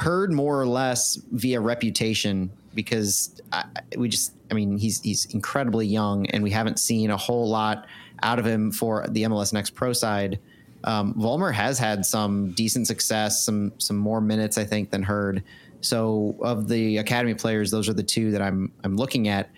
[0.00, 3.64] Hurd more or less via reputation because I,
[3.98, 7.86] we just I mean he's he's incredibly young and we haven't seen a whole lot
[8.22, 10.38] out of him for the MLS Next Pro side.
[10.84, 15.42] Um, Volmer has had some decent success, some some more minutes I think than Heard.
[15.82, 19.50] So of the academy players, those are the two that I'm I'm looking at.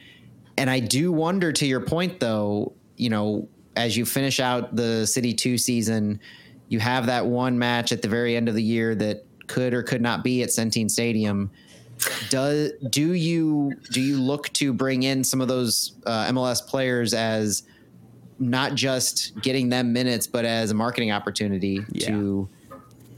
[0.56, 5.06] And I do wonder to your point though, you know, as you finish out the
[5.06, 6.20] City 2 season,
[6.68, 9.82] you have that one match at the very end of the year that could or
[9.82, 11.50] could not be at Centene Stadium.
[12.30, 17.14] Do do you do you look to bring in some of those uh, MLS players
[17.14, 17.64] as
[18.38, 22.08] not just getting them minutes, but as a marketing opportunity yeah.
[22.08, 22.48] to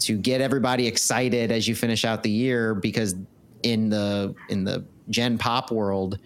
[0.01, 2.75] to get everybody excited as you finish out the year?
[2.75, 3.15] Because
[3.63, 6.19] in the in the Gen Pop world,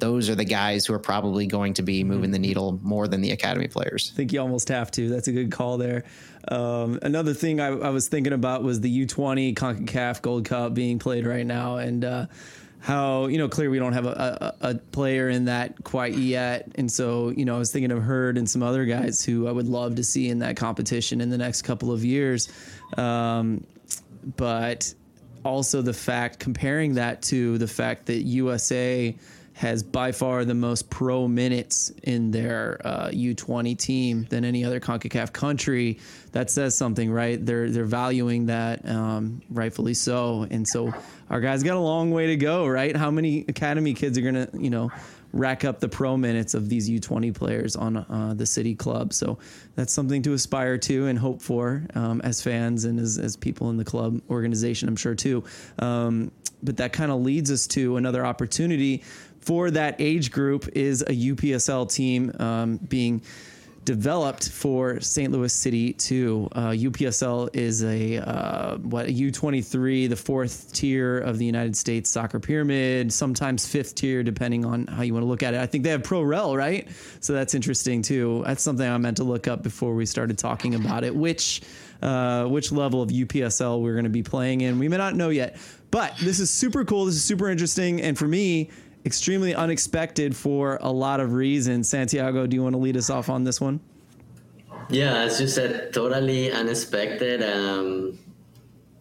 [0.00, 3.20] those are the guys who are probably going to be moving the needle more than
[3.20, 4.10] the academy players.
[4.12, 5.08] I think you almost have to.
[5.08, 6.04] That's a good call there.
[6.48, 10.98] Um, another thing I, I, was thinking about was the U20 CONCACAF Gold Cup being
[10.98, 12.26] played right now, and uh,
[12.80, 16.70] how you know clear we don't have a, a, a, player in that quite yet,
[16.76, 19.52] and so you know I was thinking of Hurd and some other guys who I
[19.52, 22.48] would love to see in that competition in the next couple of years,
[22.96, 23.66] um,
[24.36, 24.94] but
[25.44, 29.16] also the fact comparing that to the fact that USA
[29.58, 34.78] has by far the most pro minutes in their uh, U20 team than any other
[34.78, 35.98] CONCACAF country.
[36.30, 37.44] That says something, right?
[37.44, 40.46] They're they're valuing that, um, rightfully so.
[40.48, 40.94] And so
[41.28, 42.96] our guys got a long way to go, right?
[42.96, 44.92] How many academy kids are gonna, you know,
[45.32, 49.12] rack up the pro minutes of these U20 players on uh, the city club?
[49.12, 49.40] So
[49.74, 53.70] that's something to aspire to and hope for um, as fans and as, as people
[53.70, 55.42] in the club organization, I'm sure too.
[55.80, 56.30] Um,
[56.62, 59.04] but that kind of leads us to another opportunity
[59.48, 63.22] for that age group is a UPSL team um, being
[63.86, 65.32] developed for St.
[65.32, 66.50] Louis City too.
[66.52, 72.10] Uh, UPSL is a uh, what a U23, the fourth tier of the United States
[72.10, 75.60] soccer pyramid, sometimes fifth tier depending on how you want to look at it.
[75.60, 76.86] I think they have Pro Rel, right?
[77.20, 78.42] So that's interesting too.
[78.44, 81.16] That's something I meant to look up before we started talking about it.
[81.16, 81.62] Which
[82.02, 85.30] uh, which level of UPSL we're going to be playing in, we may not know
[85.30, 85.56] yet.
[85.90, 87.06] But this is super cool.
[87.06, 88.68] This is super interesting, and for me
[89.08, 91.88] extremely unexpected for a lot of reasons.
[91.88, 93.80] Santiago, do you want to lead us off on this one?
[94.90, 98.18] Yeah, as you said, totally unexpected, um,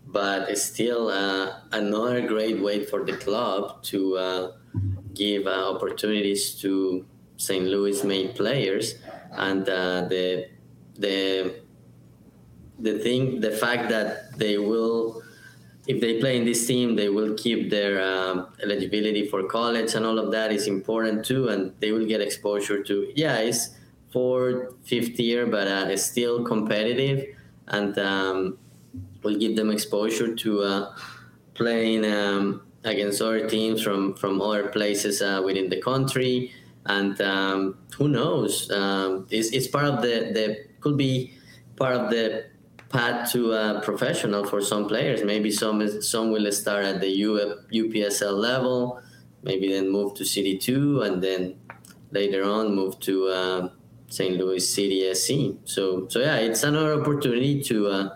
[0.07, 4.51] but it's still uh, another great way for the club to uh,
[5.13, 7.05] give uh, opportunities to
[7.35, 7.65] St.
[7.65, 8.95] Louis made players,
[9.31, 10.47] and uh, the
[10.95, 11.55] the
[12.79, 15.21] the thing, the fact that they will
[15.87, 20.05] if they play in this team, they will keep their um, eligibility for college and
[20.05, 23.11] all of that is important too, and they will get exposure to.
[23.15, 23.69] Yeah, it's
[24.11, 27.25] fourth, fifth year, but uh, it's still competitive,
[27.67, 28.57] and um,
[29.23, 30.95] will give them exposure to uh,
[31.53, 36.51] playing um, against other teams from from other places uh, within the country,
[36.85, 38.69] and um, who knows?
[38.71, 41.33] Um, it's, it's part of the the could be
[41.77, 42.45] part of the
[42.97, 45.23] path to a professional for some players.
[45.23, 47.31] Maybe some some will start at the U,
[47.71, 49.01] UPSL level,
[49.43, 51.55] maybe then move to City Two, and then
[52.11, 53.69] later on move to uh,
[54.07, 54.35] St.
[54.37, 55.31] Louis City SC.
[55.65, 57.87] So so yeah, it's another opportunity to.
[57.87, 58.09] Uh,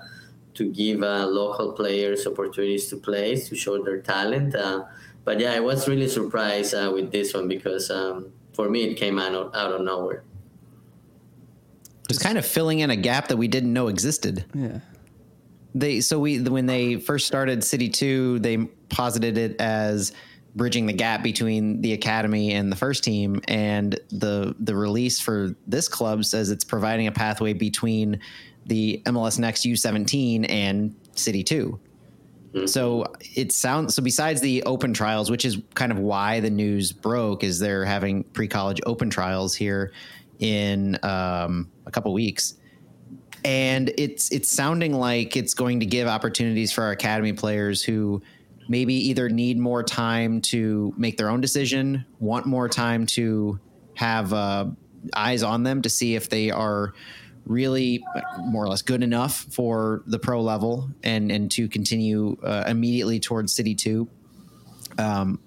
[0.53, 4.53] to give uh, local players opportunities to play to show their talent.
[4.53, 4.83] Uh,
[5.23, 8.95] but yeah, I was really surprised uh, with this one because um, for me it
[8.95, 10.25] came out of, out of nowhere.
[12.11, 14.45] Just kind of filling in a gap that we didn't know existed.
[14.53, 14.79] Yeah.
[15.73, 18.57] They so we when they first started City Two, they
[18.89, 20.11] posited it as
[20.55, 25.55] bridging the gap between the academy and the first team and the the release for
[25.67, 28.19] this club says it's providing a pathway between
[28.65, 31.79] the MLS Next U17 and City 2.
[32.53, 32.65] Mm-hmm.
[32.65, 36.91] So it sounds so besides the open trials, which is kind of why the news
[36.91, 39.93] broke, is they're having pre-college open trials here
[40.41, 42.55] in um, a couple weeks,
[43.45, 48.21] and it's it's sounding like it's going to give opportunities for our academy players who
[48.67, 53.59] maybe either need more time to make their own decision, want more time to
[53.95, 54.65] have uh,
[55.15, 56.93] eyes on them to see if they are
[57.45, 58.03] really
[58.39, 63.19] more or less good enough for the pro level and and to continue uh, immediately
[63.19, 64.07] towards City Two.
[64.97, 65.39] Um,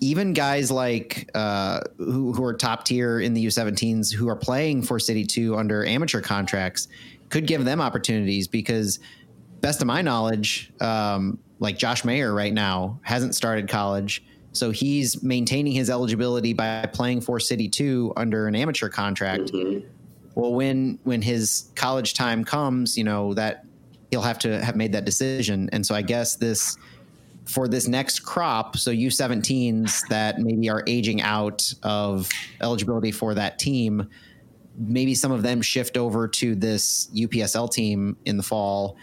[0.00, 4.82] even guys like uh, who, who are top tier in the U17s who are playing
[4.82, 6.88] for City Two under amateur contracts
[7.28, 8.98] could give them opportunities because,
[9.60, 14.24] best of my knowledge, um, like Josh Mayer right now hasn't started college.
[14.52, 19.52] So he's maintaining his eligibility by playing for City 2 under an amateur contract.
[19.52, 19.86] Mm-hmm
[20.34, 23.64] well, when when his college time comes, you know that
[24.10, 25.68] he'll have to have made that decision.
[25.72, 26.76] And so I guess this
[27.50, 32.28] for this next crop, so U17s that maybe are aging out of
[32.62, 34.08] eligibility for that team,
[34.78, 38.96] maybe some of them shift over to this UPSL team in the fall.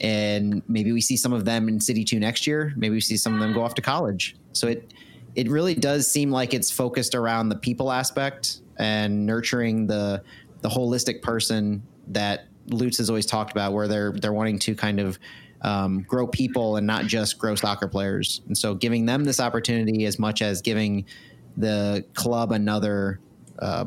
[0.00, 2.72] And maybe we see some of them in City 2 next year.
[2.76, 4.36] Maybe we see some of them go off to college.
[4.52, 4.92] So it
[5.34, 10.22] it really does seem like it's focused around the people aspect and nurturing the
[10.60, 14.98] the holistic person that Lutz has always talked about, where they're they're wanting to kind
[14.98, 15.18] of
[15.62, 18.42] um, grow people and not just grow soccer players.
[18.46, 21.06] And so, giving them this opportunity as much as giving
[21.56, 23.20] the club another
[23.58, 23.86] uh,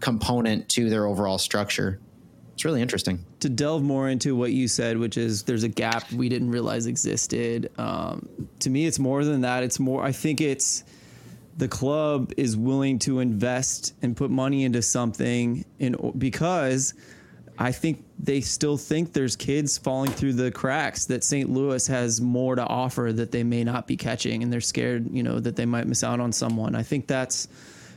[0.00, 2.00] component to their overall structure.
[2.54, 3.24] It's really interesting.
[3.40, 6.86] To delve more into what you said, which is there's a gap we didn't realize
[6.86, 7.70] existed.
[7.78, 8.28] Um,
[8.60, 9.62] to me, it's more than that.
[9.62, 10.04] It's more.
[10.04, 10.84] I think it's
[11.56, 16.94] the club is willing to invest and put money into something in because
[17.58, 21.50] I think they still think there's kids falling through the cracks that St.
[21.50, 25.22] Louis has more to offer that they may not be catching and they're scared, you
[25.22, 26.74] know, that they might miss out on someone.
[26.74, 27.48] I think that's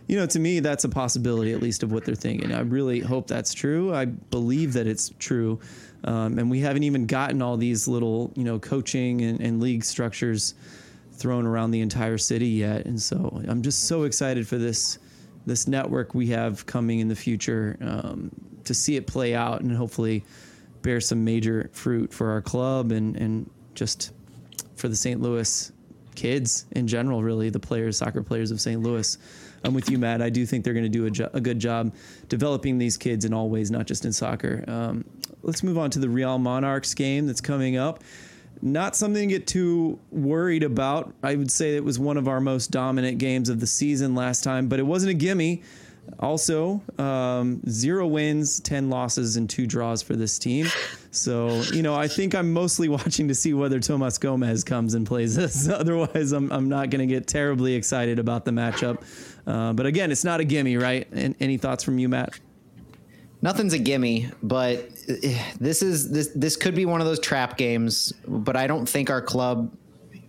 [0.08, 2.52] you know, to me, that's a possibility, at least, of what they're thinking.
[2.52, 3.94] I really hope that's true.
[3.94, 5.60] I believe that it's true.
[6.04, 9.84] Um, and we haven't even gotten all these little, you know, coaching and, and league
[9.84, 10.54] structures
[11.14, 12.86] thrown around the entire city yet.
[12.86, 15.00] And so I'm just so excited for this
[15.48, 18.32] this network we have coming in the future um,
[18.66, 20.24] to see it play out and hopefully
[20.82, 24.12] bear some major fruit for our club and and just
[24.76, 25.22] for the St.
[25.22, 25.72] Louis
[26.16, 28.82] kids in general, really the players, soccer players of St.
[28.82, 29.18] Louis.
[29.64, 30.22] I'm with you, Matt.
[30.22, 31.94] I do think they're going to do a, jo- a, good job
[32.30, 34.64] developing these kids in all ways, not just in soccer.
[34.68, 35.04] Um,
[35.42, 38.04] let's move on to the Real Monarchs game that's coming up
[38.62, 41.14] not something to get too worried about.
[41.24, 44.44] I would say it was one of our most dominant games of the season last
[44.44, 45.62] time, but it wasn't a gimme.
[46.20, 50.68] Also, um, zero wins, 10 losses, and two draws for this team.
[51.12, 55.06] So, you know, I think I'm mostly watching to see whether Tomas Gomez comes and
[55.06, 55.68] plays this.
[55.70, 59.04] Otherwise, I'm, I'm not going to get terribly excited about the matchup.
[59.46, 61.08] Uh, but again, it's not a gimme, right?
[61.12, 62.40] And any thoughts from you, Matt?
[63.46, 67.58] nothing's a gimme, but eh, this is this this could be one of those trap
[67.58, 68.12] games.
[68.28, 69.72] But I don't think our club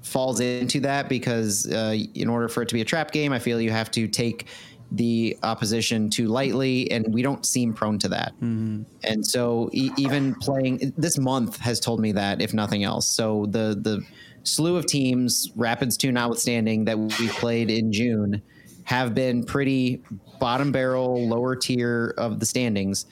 [0.02, 3.40] falls into that because uh, in order for it to be a trap game, I
[3.40, 4.46] feel you have to take
[4.93, 8.32] the opposition too lightly, and we don't seem prone to that.
[8.37, 8.82] Mm-hmm.
[9.05, 13.07] And so, e- even playing this month has told me that, if nothing else.
[13.07, 14.05] So the the
[14.45, 18.43] slew of teams, Rapids two notwithstanding, that we played in June,
[18.84, 20.03] have been pretty
[20.39, 23.07] bottom barrel, lower tier of the standings.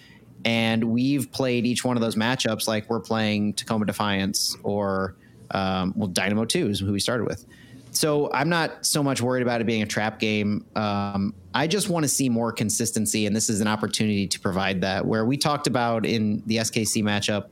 [0.44, 5.16] And we've played each one of those matchups like we're playing Tacoma Defiance or,
[5.52, 7.46] um, well, Dynamo 2 is who we started with.
[7.94, 10.66] So I'm not so much worried about it being a trap game.
[10.74, 14.80] Um, I just want to see more consistency, and this is an opportunity to provide
[14.80, 15.06] that.
[15.06, 17.46] Where we talked about in the SKC matchup,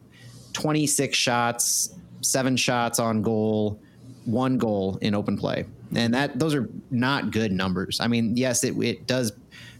[0.52, 3.80] 26 shots, seven shots on goal,
[4.24, 5.64] one goal in open play,
[5.94, 8.00] and that those are not good numbers.
[8.00, 9.32] I mean, yes, it, it does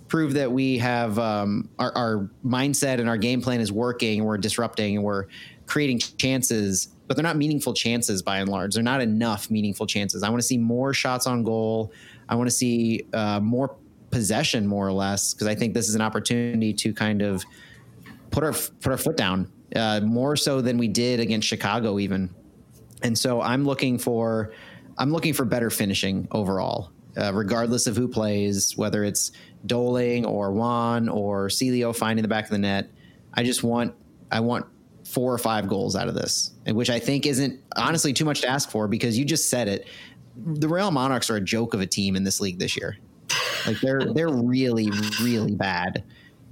[0.07, 4.23] prove that we have um, our, our, mindset and our game plan is working.
[4.25, 5.25] We're disrupting and we're
[5.65, 8.75] creating chances, but they're not meaningful chances by and large.
[8.75, 10.23] They're not enough meaningful chances.
[10.23, 11.93] I want to see more shots on goal.
[12.29, 13.77] I want to see uh, more
[14.11, 17.45] possession, more or less, because I think this is an opportunity to kind of
[18.31, 22.35] put our put our foot down uh, more so than we did against Chicago, even.
[23.03, 24.53] And so I'm looking for
[24.99, 29.33] I'm looking for better finishing overall, uh, regardless of who plays, whether it's
[29.67, 32.91] Doling or Wan or Celio finding the back of the net.
[33.35, 33.95] I just want
[34.31, 34.67] I want
[35.05, 38.49] four or five goals out of this, which I think isn't honestly too much to
[38.49, 39.87] ask for because you just said it.
[40.37, 42.97] The Real Monarchs are a joke of a team in this league this year.
[43.67, 44.91] Like they're they're really
[45.23, 46.03] really bad,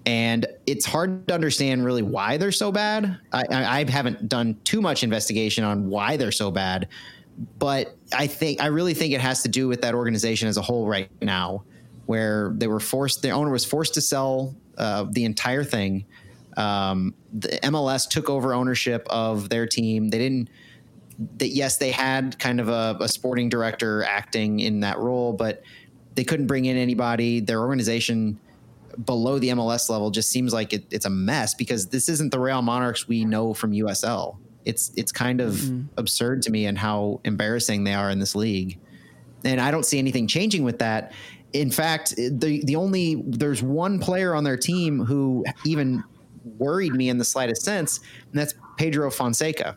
[0.06, 3.18] and it's hard to understand really why they're so bad.
[3.32, 6.88] I, I haven't done too much investigation on why they're so bad,
[7.58, 10.62] but I think I really think it has to do with that organization as a
[10.62, 11.64] whole right now,
[12.06, 13.22] where they were forced.
[13.22, 16.04] The owner was forced to sell uh, the entire thing.
[16.56, 20.08] Um, the MLS took over ownership of their team.
[20.10, 20.50] They didn't.
[21.36, 25.62] That yes, they had kind of a, a sporting director acting in that role, but
[26.14, 27.40] they couldn't bring in anybody.
[27.40, 28.40] Their organization
[29.04, 32.38] below the MLS level just seems like it, it's a mess because this isn't the
[32.38, 34.36] Real Monarchs we know from USL.
[34.64, 35.86] It's it's kind of mm-hmm.
[35.96, 38.78] absurd to me and how embarrassing they are in this league,
[39.44, 41.12] and I don't see anything changing with that.
[41.52, 46.04] In fact, the the only there's one player on their team who even
[46.44, 49.76] worried me in the slightest sense, and that's Pedro Fonseca,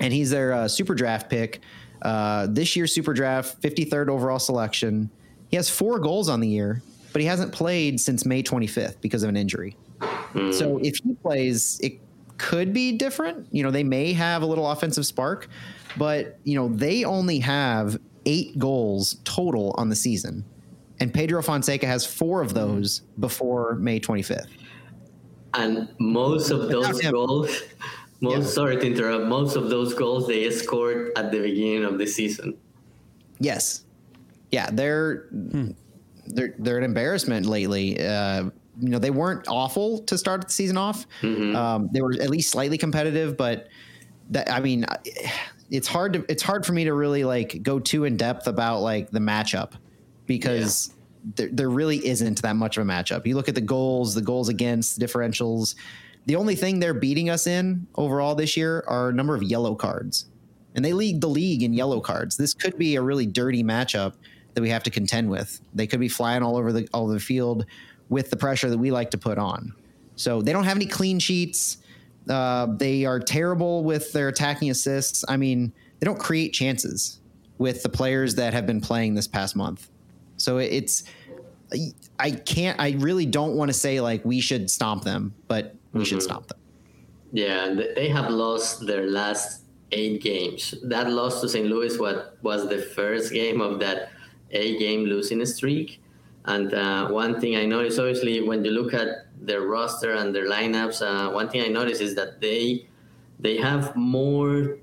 [0.00, 1.60] and he's their uh, super draft pick.
[2.02, 5.10] Uh, this year's super draft, 53rd overall selection.
[5.48, 6.82] He has four goals on the year,
[7.12, 9.76] but he hasn't played since May 25th because of an injury.
[10.00, 10.52] Mm.
[10.52, 12.00] So if he plays, it
[12.38, 13.48] could be different.
[13.50, 15.48] You know, they may have a little offensive spark,
[15.96, 20.44] but you know, they only have eight goals total on the season.
[21.00, 24.48] And Pedro Fonseca has four of those before May 25th.
[25.56, 27.62] And most of those goals,
[28.20, 28.52] most yeah.
[28.52, 32.56] sorry to interrupt, most of those goals they scored at the beginning of the season.
[33.38, 33.84] Yes,
[34.50, 35.70] yeah, they're hmm.
[36.26, 38.00] they're they're an embarrassment lately.
[38.00, 41.06] Uh, you know, they weren't awful to start the season off.
[41.22, 41.56] Mm-hmm.
[41.56, 43.68] Um, they were at least slightly competitive, but
[44.30, 44.84] that I mean,
[45.70, 48.80] it's hard to it's hard for me to really like go too in depth about
[48.80, 49.72] like the matchup
[50.26, 50.92] because.
[51.34, 53.26] There, there really isn't that much of a matchup.
[53.26, 55.74] You look at the goals, the goals against, the differentials.
[56.26, 59.74] The only thing they're beating us in overall this year are a number of yellow
[59.74, 60.26] cards
[60.76, 62.36] and they lead the league in yellow cards.
[62.36, 64.12] This could be a really dirty matchup
[64.54, 65.60] that we have to contend with.
[65.74, 67.66] They could be flying all over the all over the field
[68.08, 69.74] with the pressure that we like to put on.
[70.14, 71.78] So they don't have any clean sheets.
[72.28, 75.24] Uh, they are terrible with their attacking assists.
[75.28, 77.20] I mean, they don't create chances
[77.58, 79.88] with the players that have been playing this past month.
[80.36, 81.04] So it's
[82.18, 82.78] I can't.
[82.80, 86.04] I really don't want to say like we should stomp them, but we mm-hmm.
[86.04, 86.58] should stomp them.
[87.32, 89.62] Yeah, they have lost their last
[89.92, 90.74] eight games.
[90.84, 91.66] That loss to St.
[91.66, 94.10] Louis what was the first game of that
[94.50, 96.00] a game losing streak.
[96.44, 100.48] And uh, one thing I noticed, obviously, when you look at their roster and their
[100.48, 102.86] lineups, uh, one thing I noticed is that they
[103.38, 104.78] they have more.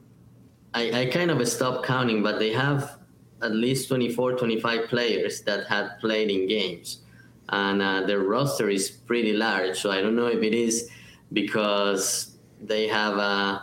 [0.73, 2.97] I, I kind of stopped counting, but they have
[3.43, 6.99] at least 24, 25 players that had played in games.
[7.49, 9.77] And uh, their roster is pretty large.
[9.77, 10.89] So I don't know if it is
[11.33, 13.59] because they have uh,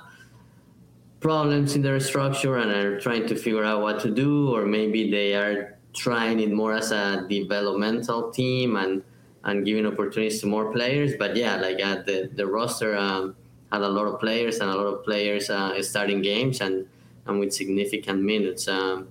[1.21, 5.11] problems in their structure and are trying to figure out what to do, or maybe
[5.11, 9.03] they are trying it more as a developmental team and
[9.45, 11.15] and giving opportunities to more players.
[11.19, 13.37] But yeah, like uh, the the roster um,
[13.73, 16.87] had a lot of players and a lot of players uh, starting games and
[17.27, 18.69] and with significant minutes.
[18.69, 19.09] Um,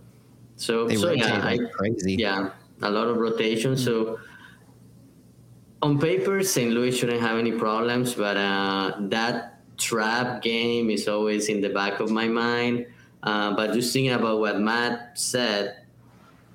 [0.60, 2.16] so they so yeah, like I, crazy.
[2.16, 2.51] Yeah,
[2.82, 3.76] a lot of rotation.
[3.76, 3.84] Mm-hmm.
[3.84, 4.20] So
[5.82, 6.72] on paper, St.
[6.72, 12.01] Louis shouldn't have any problems, but uh, that trap game is always in the back
[12.01, 12.86] of my mind.
[13.24, 15.86] Uh, but just thinking about what Matt said,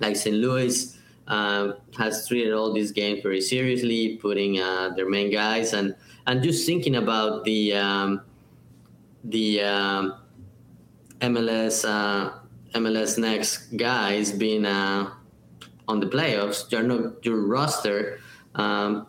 [0.00, 0.36] like St.
[0.36, 5.96] Louis uh, has treated all these games very seriously, putting uh, their main guys and
[6.26, 8.20] and just thinking about the um,
[9.24, 10.20] the um,
[11.22, 12.43] MLS uh,
[12.74, 15.10] MLS next guys being uh,
[15.88, 16.70] on the playoffs.
[16.70, 18.20] Your your roster.
[18.54, 19.06] Um,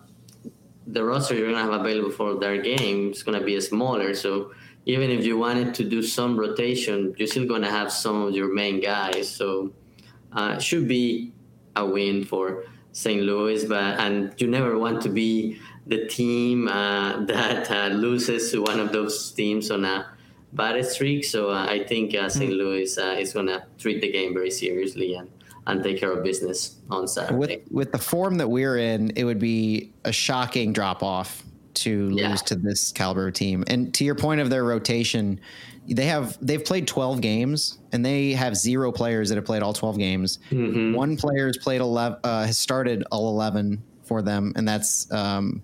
[0.87, 4.13] the roster you're gonna have available for their game is gonna be smaller.
[4.13, 4.53] So
[4.85, 8.53] even if you wanted to do some rotation, you're still gonna have some of your
[8.53, 9.29] main guys.
[9.29, 9.73] So
[10.31, 11.33] uh, should be
[11.75, 13.21] a win for St.
[13.21, 18.61] Louis, but and you never want to be the team uh, that uh, loses to
[18.61, 20.14] one of those teams on a
[20.55, 21.25] bad streak.
[21.25, 22.51] So uh, I think uh, St.
[22.51, 22.57] Mm.
[22.57, 25.29] Louis uh, is going to treat the game very seriously and,
[25.67, 27.37] and take care of business on Saturday.
[27.37, 31.43] With with the form that we're in, it would be a shocking drop off
[31.75, 33.65] to lose to this caliber of team.
[33.67, 35.41] And to your point of their rotation,
[35.87, 39.73] they have they've played 12 games and they have zero players that have played all
[39.73, 40.39] 12 games.
[40.95, 45.61] One player has played 11 uh, has started all 11 for them and that's um.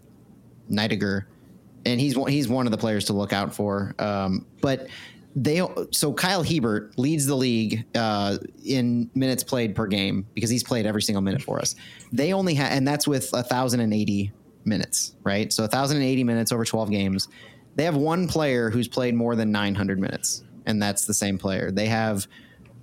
[1.85, 3.95] And he's one he's one of the players to look out for.
[3.99, 4.87] Um, but
[5.35, 10.63] they so Kyle Hiebert leads the league uh, in minutes played per game because he's
[10.63, 11.75] played every single minute for us.
[12.11, 14.31] They only have, and that's with thousand and eighty
[14.65, 15.51] minutes, right?
[15.51, 17.27] So thousand and eighty minutes over twelve games.
[17.75, 21.37] They have one player who's played more than nine hundred minutes, and that's the same
[21.37, 21.71] player.
[21.71, 22.27] They have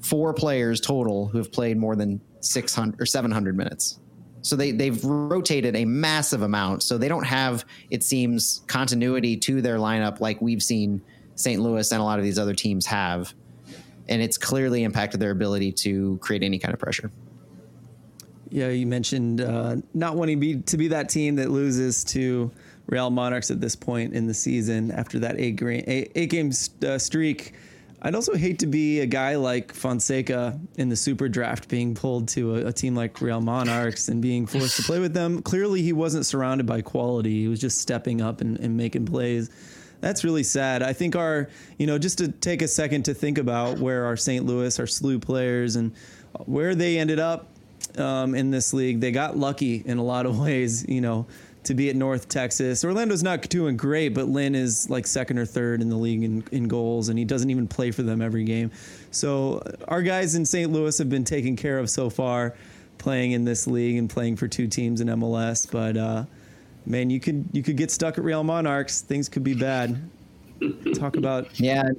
[0.01, 4.01] four players total who have played more than six hundred or seven hundred minutes.
[4.43, 6.83] So they they've rotated a massive amount.
[6.83, 11.01] So they don't have, it seems, continuity to their lineup like we've seen
[11.35, 11.61] St.
[11.61, 13.33] Louis and a lot of these other teams have.
[14.09, 17.11] And it's clearly impacted their ability to create any kind of pressure.
[18.51, 22.51] Yeah, you mentioned uh, not wanting be, to be that team that loses to
[22.87, 26.51] Real Monarchs at this point in the season after that eight, eight, eight game
[26.87, 27.55] uh, streak.
[28.01, 32.29] I'd also hate to be a guy like Fonseca in the super draft being pulled
[32.29, 35.43] to a, a team like Real Monarchs and being forced to play with them.
[35.43, 37.41] Clearly, he wasn't surrounded by quality.
[37.43, 39.51] He was just stepping up and, and making plays.
[40.01, 40.81] That's really sad.
[40.81, 44.17] I think our, you know, just to take a second to think about where our
[44.17, 44.47] St.
[44.47, 45.93] Louis, our SLU players, and
[46.45, 47.49] where they ended up
[47.97, 49.01] um, in this league.
[49.01, 51.27] They got lucky in a lot of ways, you know,
[51.65, 52.85] to be at North Texas.
[52.85, 56.43] Orlando's not doing great, but Lynn is like second or third in the league in,
[56.53, 58.71] in goals, and he doesn't even play for them every game.
[59.11, 60.71] So our guys in St.
[60.73, 62.55] Louis have been taken care of so far,
[62.99, 65.71] playing in this league and playing for two teams in MLS.
[65.71, 66.25] But uh,
[66.87, 69.01] man, you could you could get stuck at Real Monarchs.
[69.03, 70.01] Things could be bad.
[70.95, 71.91] Talk about Yeah.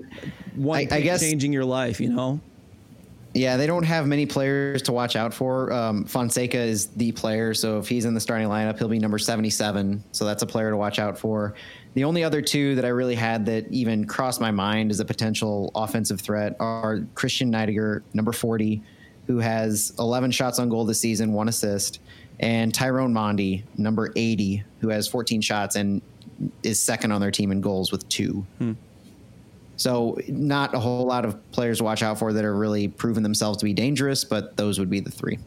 [0.55, 1.99] one I- I guess- changing your life.
[2.01, 2.39] You know.
[3.39, 5.71] Yeah, they don't have many players to watch out for.
[5.71, 9.17] Um, Fonseca is the player, so if he's in the starting lineup, he'll be number
[9.17, 10.03] 77.
[10.11, 11.55] So that's a player to watch out for.
[11.93, 15.05] The only other two that I really had that even crossed my mind as a
[15.05, 18.83] potential offensive threat are Christian Neidiger, number 40,
[19.25, 22.01] who has 11 shots on goal this season, one assist,
[22.41, 26.01] and Tyrone Mondi, number 80, who has 14 shots and
[26.63, 28.45] is second on their team in goals with two.
[29.79, 33.23] So, not a whole lot of players to watch out for that are really proven
[33.23, 35.39] themselves to be dangerous, but those would be the three.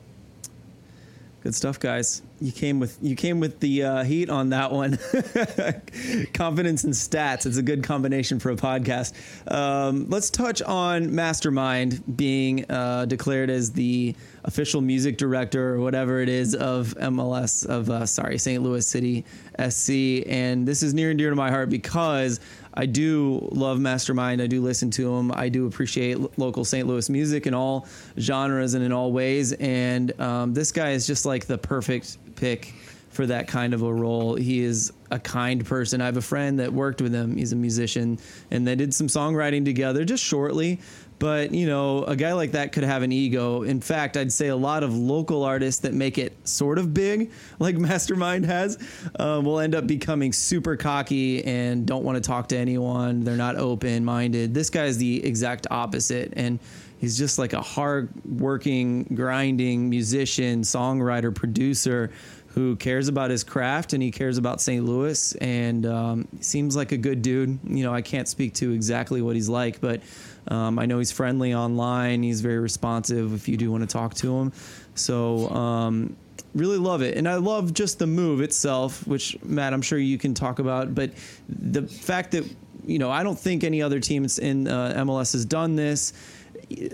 [1.43, 2.23] Good stuff, guys.
[2.41, 4.93] You came with you came with the uh, heat on that one.
[6.35, 7.47] Confidence and stats.
[7.47, 9.13] It's a good combination for a podcast.
[9.51, 14.15] Um, let's touch on Mvstermind being uh, declared as the
[14.45, 18.63] official music director or whatever it is of MLS of uh, sorry St.
[18.63, 19.25] Louis City
[19.69, 22.39] SC, and this is near and dear to my heart because
[22.75, 24.43] I do love Mvstermind.
[24.43, 25.33] I do listen to them.
[25.35, 26.87] I do appreciate lo- local St.
[26.87, 27.87] Louis music in all
[28.19, 29.53] genres and in all ways.
[29.53, 32.75] And um, this guy is just like the perfect pick
[33.11, 34.35] for that kind of a role.
[34.37, 36.01] He is a kind person.
[36.01, 37.37] I have a friend that worked with him.
[37.37, 38.19] He's a musician,
[38.51, 40.81] and they did some songwriting together just shortly.
[41.23, 43.63] But you know, a guy like that could have an ego.
[43.63, 47.31] In fact, I'd say a lot of local artists that make it sort of big,
[47.61, 48.77] like Mvstermind has,
[49.21, 53.23] uh, will end up becoming super cocky and don't want to talk to anyone.
[53.23, 54.53] They're not open minded.
[54.53, 56.59] This guy is the exact opposite, and
[56.99, 62.11] he's just like a hard working, grinding musician, songwriter, producer
[62.49, 64.85] who cares about his craft and he cares about St.
[64.85, 67.59] Louis and um, seems like a good dude.
[67.65, 70.03] You know, I can't speak to exactly what he's like, but
[70.49, 72.23] um, I know he's friendly online.
[72.23, 74.53] He's very responsive if you do want to talk to him.
[74.95, 76.17] So, um,
[76.55, 77.17] really love it.
[77.17, 80.95] And I love just the move itself, which, Matt, I'm sure you can talk about.
[80.95, 81.13] But
[81.49, 82.45] the fact that,
[82.85, 86.13] you know, I don't think any other team in uh, MLS has done this.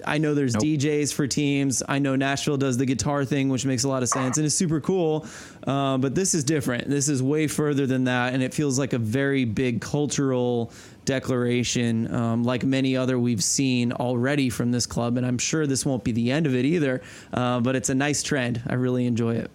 [0.06, 0.62] I know there's Nope.
[0.62, 1.82] DJs for teams.
[1.88, 4.56] I know Nashville does the guitar thing, which makes a lot of sense and is
[4.56, 5.26] super cool.
[5.66, 6.88] Uh, but this is different.
[6.88, 10.72] This is way further than that, and it feels like a very big cultural
[11.08, 15.16] declaration, um, like many other we've seen already from this club.
[15.16, 17.00] And I'm sure this won't be the end of it either.
[17.32, 18.62] Uh, but it's a nice trend.
[18.66, 19.50] I really enjoy it.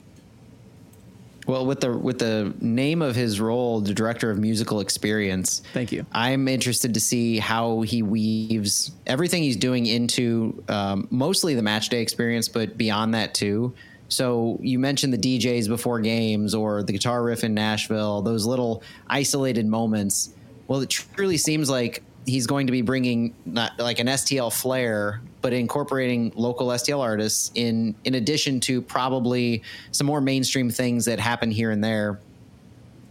[1.46, 5.62] Well, with the with the name of his role, the director of musical experience.
[5.74, 6.06] Thank you.
[6.14, 11.90] I'm interested to see how he weaves everything he's doing into um, mostly the match
[11.90, 13.74] day experience, but beyond that too.
[14.08, 18.82] So you mentioned the DJs before games or the guitar riff in Nashville, those little
[19.08, 20.30] isolated moments.
[20.68, 25.22] Well, it truly seems like he's going to be bringing not like an STL flair,
[25.42, 31.20] but incorporating local STL artists in in addition to probably some more mainstream things that
[31.20, 32.20] happen here and there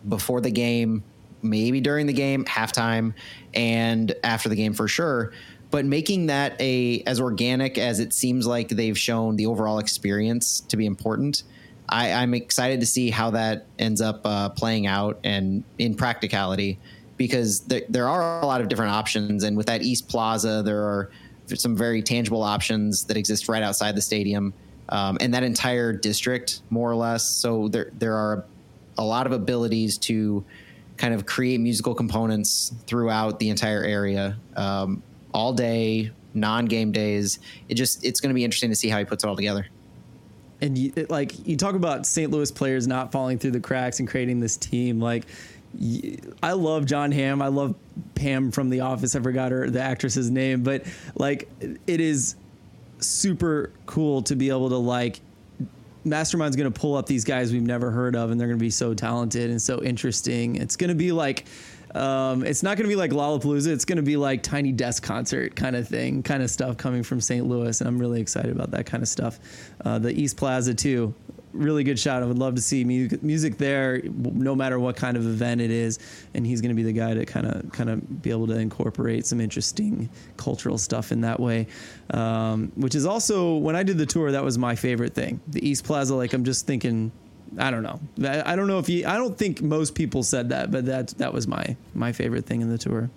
[0.08, 1.02] before the game,
[1.42, 3.14] maybe during the game, halftime,
[3.54, 5.32] and after the game for sure.
[5.70, 10.60] But making that a as organic as it seems like they've shown the overall experience
[10.68, 11.44] to be important,
[11.88, 16.78] I, am excited to see how that ends up uh, playing out and in practicality
[17.16, 19.44] because there, there are a lot of different options.
[19.44, 21.10] And with that East Plaza, there are
[21.54, 24.54] some very tangible options that exist right outside the stadium
[24.88, 27.28] um, and that entire district, more or less.
[27.28, 28.44] So there, there are
[28.98, 30.44] a lot of abilities to
[30.96, 35.02] kind of create musical components throughout the entire area um,
[35.32, 37.38] all day, non game days.
[37.68, 39.66] It just, it's going to be interesting to see how he puts it all together
[40.62, 42.30] and you, like you talk about St.
[42.30, 45.00] Louis players not falling through the cracks and creating this team.
[45.00, 45.24] Like
[46.42, 47.40] I love Jon Hamm.
[47.42, 47.74] I love
[48.14, 49.16] Pam from The Office.
[49.16, 51.48] I forgot her the actress's name, but like
[51.86, 52.36] it is
[52.98, 55.20] super cool to be able to like
[56.04, 58.62] Mvstermind's going to pull up these guys we've never heard of, and they're going to
[58.64, 60.56] be so talented and so interesting.
[60.56, 61.46] It's going to be like
[61.94, 63.68] um, it's not going to be like Lollapalooza.
[63.68, 67.02] It's going to be like Tiny Desk concert kind of thing, kind of stuff coming
[67.02, 67.46] from St.
[67.46, 69.38] Louis, and I'm really excited about that kind of stuff.
[69.84, 71.14] Uh, the East Plaza too,
[71.52, 72.22] really good shot.
[72.22, 75.70] I would love to see music, music there, no matter what kind of event it
[75.70, 75.98] is.
[76.34, 78.58] And he's going to be the guy to kind of kind of be able to
[78.58, 81.66] incorporate some interesting cultural stuff in that way.
[82.10, 85.40] Um, which is also when I did the tour, that was my favorite thing.
[85.48, 87.12] The East Plaza, like I'm just thinking
[87.58, 88.00] I don't know.
[88.44, 89.06] I don't know if you.
[89.06, 92.62] I don't think most people said that, but that that was my my favorite thing
[92.62, 93.10] in the tour.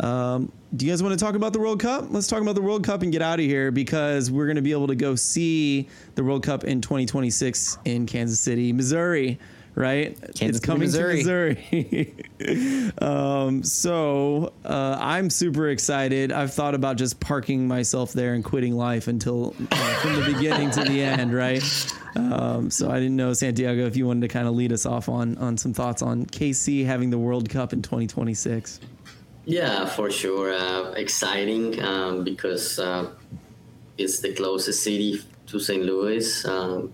[0.00, 2.06] Um, do you guys want to talk about the World Cup?
[2.08, 4.62] Let's talk about the World Cup and get out of here because we're going to
[4.62, 9.38] be able to go see the World Cup in 2026 in Kansas City, Missouri
[9.74, 10.16] right?
[10.34, 11.22] Kansas it's coming Missouri.
[11.22, 12.92] to Missouri.
[12.98, 16.32] um, so uh, I'm super excited.
[16.32, 20.70] I've thought about just parking myself there and quitting life until uh, from the beginning
[20.72, 21.62] to the end, right?
[22.16, 25.08] Um, so I didn't know Santiago if you wanted to kind of lead us off
[25.08, 28.80] on on some thoughts on KC having the World Cup in 2026.
[29.50, 30.52] Yeah, for sure.
[30.52, 33.10] Uh, exciting um, because uh,
[33.98, 35.82] it's the closest city to St.
[35.82, 36.44] Louis.
[36.44, 36.92] Um,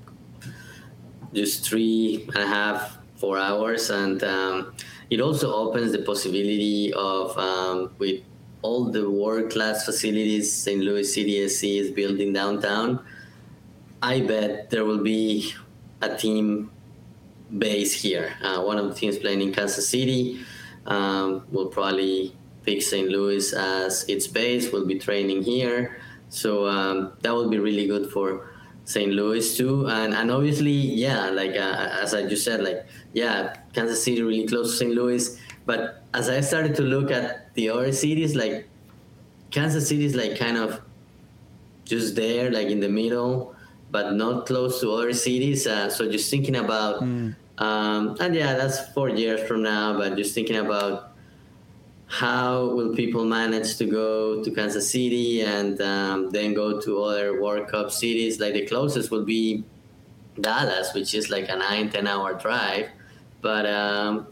[1.34, 4.72] just three and a half, four hours, and um,
[5.10, 8.22] it also opens the possibility of um, with
[8.62, 10.80] all the world-class facilities St.
[10.80, 13.04] Louis City SC is building downtown.
[14.00, 15.52] I bet there will be
[16.00, 16.70] a team
[17.58, 18.32] base here.
[18.42, 20.40] Uh, one of the teams playing in Kansas City
[20.86, 22.34] um, will probably
[22.66, 23.08] pick St.
[23.08, 24.72] Louis as its base.
[24.72, 28.50] We'll be training here, so um, that will be really good for
[28.84, 29.10] St.
[29.12, 34.02] Louis too, and and obviously, yeah, like uh, as I just said, like yeah, Kansas
[34.02, 34.92] City really close to St.
[34.92, 35.40] Louis.
[35.66, 38.68] But as I started to look at the other cities, like
[39.50, 40.80] Kansas City is like kind of
[41.84, 43.54] just there, like in the middle,
[43.90, 45.66] but not close to other cities.
[45.66, 47.34] Uh, so just thinking about, mm.
[47.58, 49.98] um, and yeah, that's four years from now.
[49.98, 51.15] But just thinking about
[52.06, 57.40] how will people manage to go to Kansas City and um, then go to other
[57.40, 58.38] World Cup cities?
[58.38, 59.64] Like the closest will be
[60.40, 62.88] Dallas, which is like a nine, 10 hour drive.
[63.40, 64.28] But um,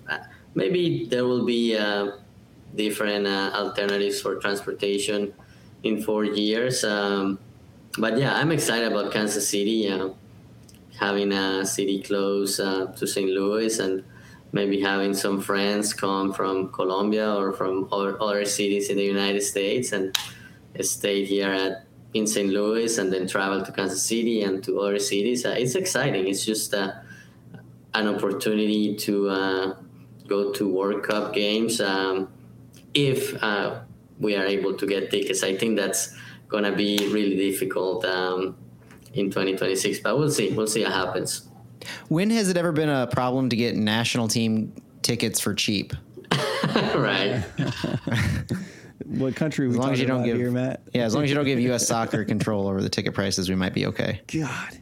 [0.55, 2.13] maybe there will be uh,
[2.77, 5.35] different uh, alternatives for transportation
[5.83, 6.85] in four years.
[6.85, 7.39] Um,
[7.99, 10.11] but yeah, I'm excited about Kansas City, uh,
[10.99, 13.29] having a city close uh, to St.
[13.29, 14.05] Louis and
[14.55, 19.43] maybe having some friends come from Colombia or from other, other cities in the United
[19.43, 20.17] States and
[20.81, 21.85] stay here at
[22.15, 22.49] in St.
[22.49, 25.45] Louis and then travel to Kansas City and to other cities.
[25.45, 26.29] Uh, it's exciting.
[26.29, 26.93] It's just uh,
[27.95, 29.75] an opportunity to uh,
[30.29, 32.33] go to World Cup games um,
[32.95, 33.81] if uh,
[34.21, 35.43] we are able to get tickets.
[35.43, 36.15] I think that's
[36.47, 38.57] going to be really difficult um,
[39.15, 40.53] in 2026, but we'll see.
[40.53, 41.49] We'll see what happens.
[42.09, 44.73] When has it ever been a problem to get national team
[45.03, 45.93] tickets for cheap?
[46.95, 47.45] right.
[49.07, 49.69] what country?
[49.69, 50.83] As long as you don't give here, Matt.
[50.93, 51.87] Yeah, as long as you don't give U.S.
[51.87, 54.21] Soccer control over the ticket prices, we might be okay.
[54.27, 54.79] God.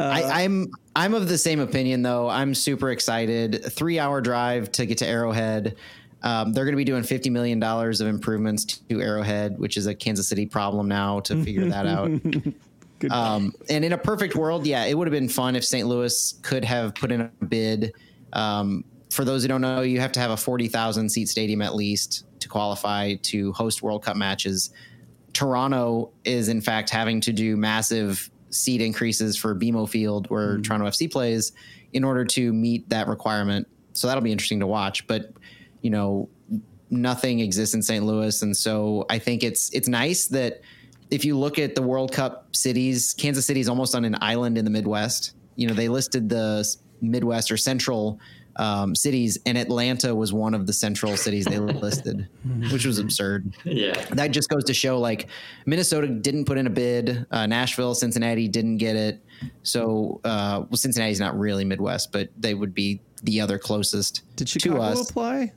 [0.00, 2.28] Uh, I, I'm I'm of the same opinion though.
[2.28, 3.64] I'm super excited.
[3.72, 5.76] Three hour drive to get to Arrowhead.
[6.22, 9.86] Um, they're going to be doing fifty million dollars of improvements to Arrowhead, which is
[9.86, 12.10] a Kansas City problem now to figure that out.
[13.10, 15.86] Um, and in a perfect world, yeah, it would have been fun if St.
[15.86, 17.92] Louis could have put in a bid.
[18.32, 21.74] Um, for those who don't know, you have to have a 40,000 seat stadium at
[21.74, 24.70] least to qualify to host World Cup matches.
[25.32, 30.64] Toronto is, in fact, having to do massive seat increases for BMO Field, where mm
[30.64, 31.52] Toronto FC plays,
[31.92, 33.66] in order to meet that requirement.
[33.92, 35.06] So that'll be interesting to watch.
[35.06, 35.32] But,
[35.80, 36.28] you know,
[36.90, 38.04] nothing exists in St.
[38.04, 38.42] Louis.
[38.42, 40.60] And so I think it's it's nice that–
[41.10, 44.58] if you look at the World Cup cities, Kansas City is almost on an island
[44.58, 45.34] in the Midwest.
[45.56, 46.66] You know, they listed the
[47.00, 48.20] Midwest or central
[48.56, 52.28] um, cities, and Atlanta was one of the central cities they listed,
[52.72, 53.54] which was absurd.
[53.64, 55.28] Yeah, that just goes to show like
[55.64, 59.24] Minnesota didn't put in a bid, uh, Nashville, Cincinnati didn't get it.
[59.62, 64.48] So uh, well, Cincinnati's not really Midwest, but they would be the other closest Did
[64.48, 65.10] to Chicago us.
[65.10, 65.52] apply?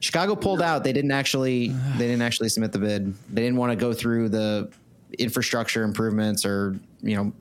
[0.00, 0.84] Chicago pulled out.
[0.84, 1.68] They didn't actually.
[1.94, 3.14] They didn't actually submit the bid.
[3.32, 4.70] They didn't want to go through the
[5.18, 7.32] infrastructure improvements or you know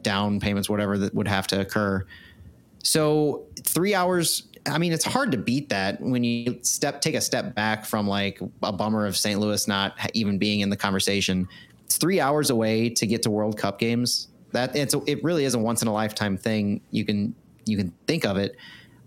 [0.00, 2.04] down payments, whatever that would have to occur.
[2.82, 4.44] So three hours.
[4.64, 8.06] I mean, it's hard to beat that when you step take a step back from
[8.06, 9.40] like a bummer of St.
[9.40, 11.48] Louis not even being in the conversation.
[11.84, 14.28] It's three hours away to get to World Cup games.
[14.52, 16.80] That it's a, it really is a once in a lifetime thing.
[16.90, 17.34] You can
[17.64, 18.56] you can think of it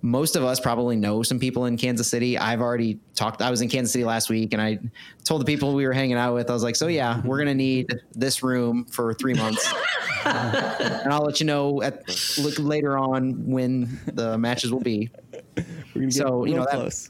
[0.06, 2.38] most of us probably know some people in Kansas City.
[2.38, 3.42] I've already talked.
[3.42, 4.78] I was in Kansas City last week, and I
[5.24, 7.56] told the people we were hanging out with, I was like, "So yeah, we're gonna
[7.56, 9.74] need this room for three months,
[10.26, 12.04] and I'll let you know at
[12.38, 15.10] look later on when the matches will be."
[16.10, 17.10] So, you know, that-.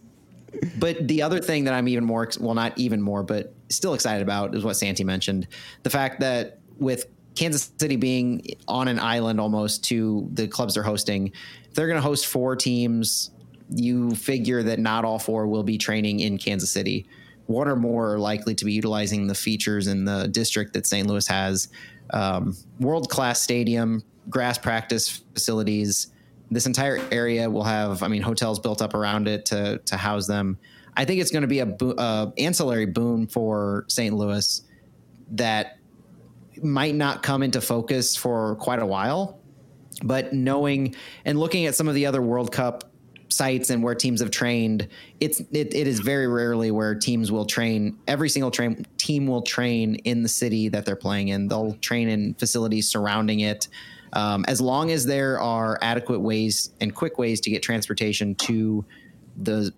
[0.80, 4.22] But the other thing that I'm even more well, not even more, but still excited
[4.22, 5.50] about is what Santi mentioned:
[5.84, 10.84] the fact that with Kansas City being on an island almost to the clubs they're
[10.84, 11.32] hosting,
[11.66, 13.32] if they're going to host four teams.
[13.70, 17.08] You figure that not all four will be training in Kansas City.
[17.48, 21.08] One or more are likely to be utilizing the features in the district that St.
[21.08, 21.70] Louis has.
[22.12, 26.12] Um, World class stadium, grass practice facilities.
[26.52, 30.28] This entire area will have, I mean, hotels built up around it to to house
[30.28, 30.60] them.
[30.96, 34.16] I think it's going to be a bo- uh, ancillary boon for St.
[34.16, 34.62] Louis
[35.32, 35.80] that
[36.64, 39.40] might not come into focus for quite a while.
[40.04, 42.84] But knowing and looking at some of the other World Cup
[43.30, 44.88] sites and where teams have trained,
[45.20, 47.98] it's it, it is very rarely where teams will train.
[48.08, 51.48] Every single train team will train in the city that they're playing in.
[51.48, 53.68] They'll train in facilities surrounding it.
[54.14, 58.86] Um, as long as there are adequate ways and quick ways to get transportation to
[59.38, 59.74] the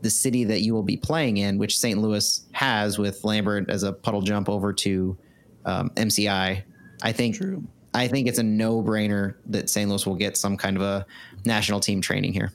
[0.00, 1.98] the city that you will be playing in, which St.
[2.00, 5.16] Louis has with Lambert as a puddle jump over to
[5.64, 6.62] um, MCI.
[7.02, 7.64] I think True.
[7.94, 9.88] I think it's a no brainer that St.
[9.88, 11.06] Louis will get some kind of a
[11.44, 12.52] national team training here.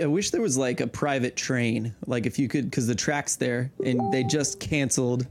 [0.00, 3.36] I wish there was like a private train, like if you could, because the track's
[3.36, 5.26] there, and they just canceled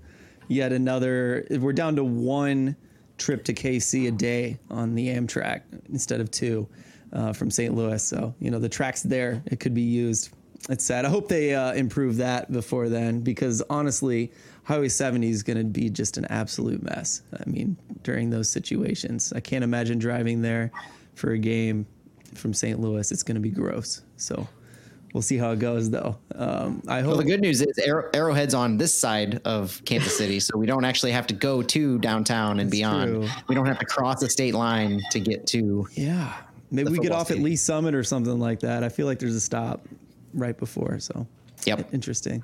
[0.48, 1.46] yet another.
[1.50, 2.76] We're down to one
[3.18, 6.68] trip to KC a day on the Amtrak instead of two
[7.12, 7.74] uh, from St.
[7.76, 8.02] Louis.
[8.02, 10.30] So you know the track's there; it could be used.
[10.70, 11.04] It's sad.
[11.04, 14.32] I hope they uh, improve that before then, because honestly,
[14.64, 17.22] Highway 70 is going to be just an absolute mess.
[17.38, 20.72] I mean, during those situations, I can't imagine driving there
[21.16, 21.86] for a game
[22.34, 22.80] from St.
[22.80, 23.12] Louis.
[23.12, 24.02] It's going to be gross.
[24.18, 24.48] So
[25.14, 26.18] we'll see how it goes, though.
[26.36, 27.10] Um, I hope.
[27.10, 30.66] Well, the good news is Arrow, Arrowhead's on this side of Kansas City, so we
[30.66, 33.10] don't actually have to go to downtown and beyond.
[33.12, 33.30] true.
[33.50, 35.88] We don't have to cross the state line to get to.
[35.94, 36.36] yeah,
[36.72, 37.44] maybe we get off at stadium.
[37.46, 38.84] Lee Summit or something like that.
[38.84, 39.86] I feel like there's a stop
[40.34, 41.00] right before.
[41.00, 41.28] So
[41.66, 41.94] Yep.
[41.94, 42.44] interesting.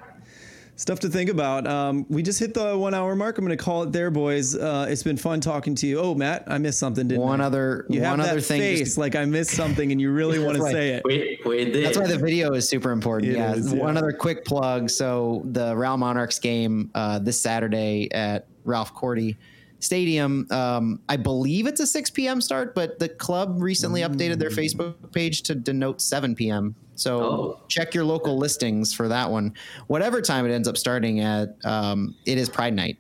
[0.80, 1.68] Stuff to think about.
[1.68, 3.38] Um, we just hit the one hour mark.
[3.38, 4.56] I'm going to call it there, boys.
[4.56, 6.00] Uh, it's been fun talking to you.
[6.00, 7.06] Oh, Matt, I missed something.
[7.06, 7.48] Didn't One I?
[7.48, 8.62] other You have one that other thing.
[8.62, 10.72] face just- like I missed something, and you really want to right.
[10.72, 11.02] say it.
[11.04, 11.86] We, we did.
[11.86, 13.34] That's why the video is super important.
[13.34, 13.56] It yeah.
[13.56, 14.00] is, One yeah.
[14.00, 14.90] other quick plug.
[14.90, 19.36] So the Real Monarchs game uh, this Saturday at Ralph Korte
[19.80, 20.46] Stadium.
[20.52, 22.42] Um, I believe it's a 6 p.m.
[22.42, 26.76] start, but the club recently updated their Facebook page to denote 7 p.m.
[26.96, 27.60] So Oh.
[27.70, 29.54] check your local listings for that one.
[29.88, 32.98] Whatever time it ends up starting at, um, it is Pride Night.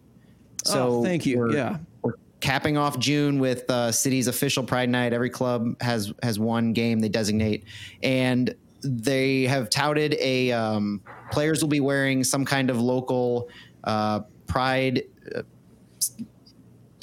[0.63, 1.37] So oh, thank you.
[1.39, 1.77] we're- Yeah.
[2.01, 5.11] we're capping off June with uh, city's official Pride Night.
[5.11, 7.65] Every club has has one game they designate,
[8.03, 11.01] and they have touted a um,
[11.31, 13.49] players will be wearing some kind of local
[13.83, 15.03] uh, Pride.
[15.35, 15.41] uh,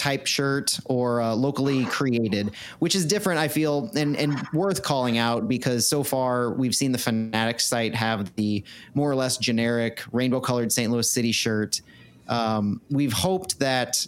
[0.07, 5.19] type shirt or uh, locally created, which is different, I feel, and, and worth calling
[5.19, 8.63] out because so far we've seen the Fanatics site have the
[8.95, 10.93] more or less generic rainbow colored St.
[10.93, 11.81] Louis City shirt.
[12.29, 14.07] Um, we've hoped that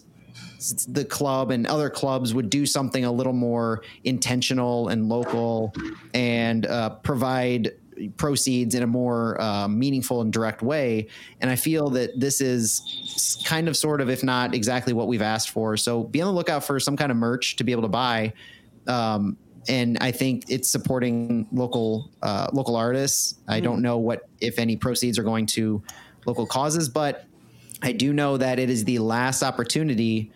[0.87, 5.75] the club and other clubs would do something a little more intentional and local
[6.15, 7.73] and uh, provide
[8.17, 11.09] proceeds in a more uh, meaningful and direct way.
[11.41, 15.23] And I feel that this is kind of, sort of, if not exactly what we've
[15.23, 15.77] asked for.
[15.77, 18.33] So be on the lookout for some kind of merch to be able to buy.
[18.87, 19.37] Um,
[19.69, 23.35] and I think it's supporting local uh, local artists.
[23.49, 25.83] I don't know what, if any, proceeds are going to
[26.25, 27.27] local causes, but
[27.83, 30.33] I do know that it is the last opportunity,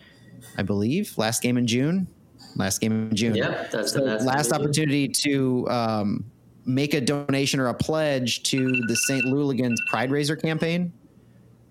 [0.57, 2.07] I believe, last game in June.
[2.55, 3.35] Last game in June.
[3.35, 4.83] Yeah, that's the last last game in June.
[4.83, 6.25] opportunity to um,
[6.65, 9.25] make a donation or a pledge to the St.
[9.25, 10.93] Louligans Pride Raiser campaign,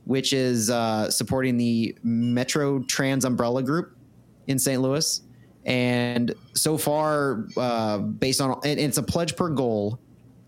[0.05, 3.97] which is uh, supporting the Metro Trans Umbrella Group
[4.47, 4.81] in St.
[4.81, 5.23] Louis.
[5.65, 9.99] And so far, uh, based on it's a pledge per goal.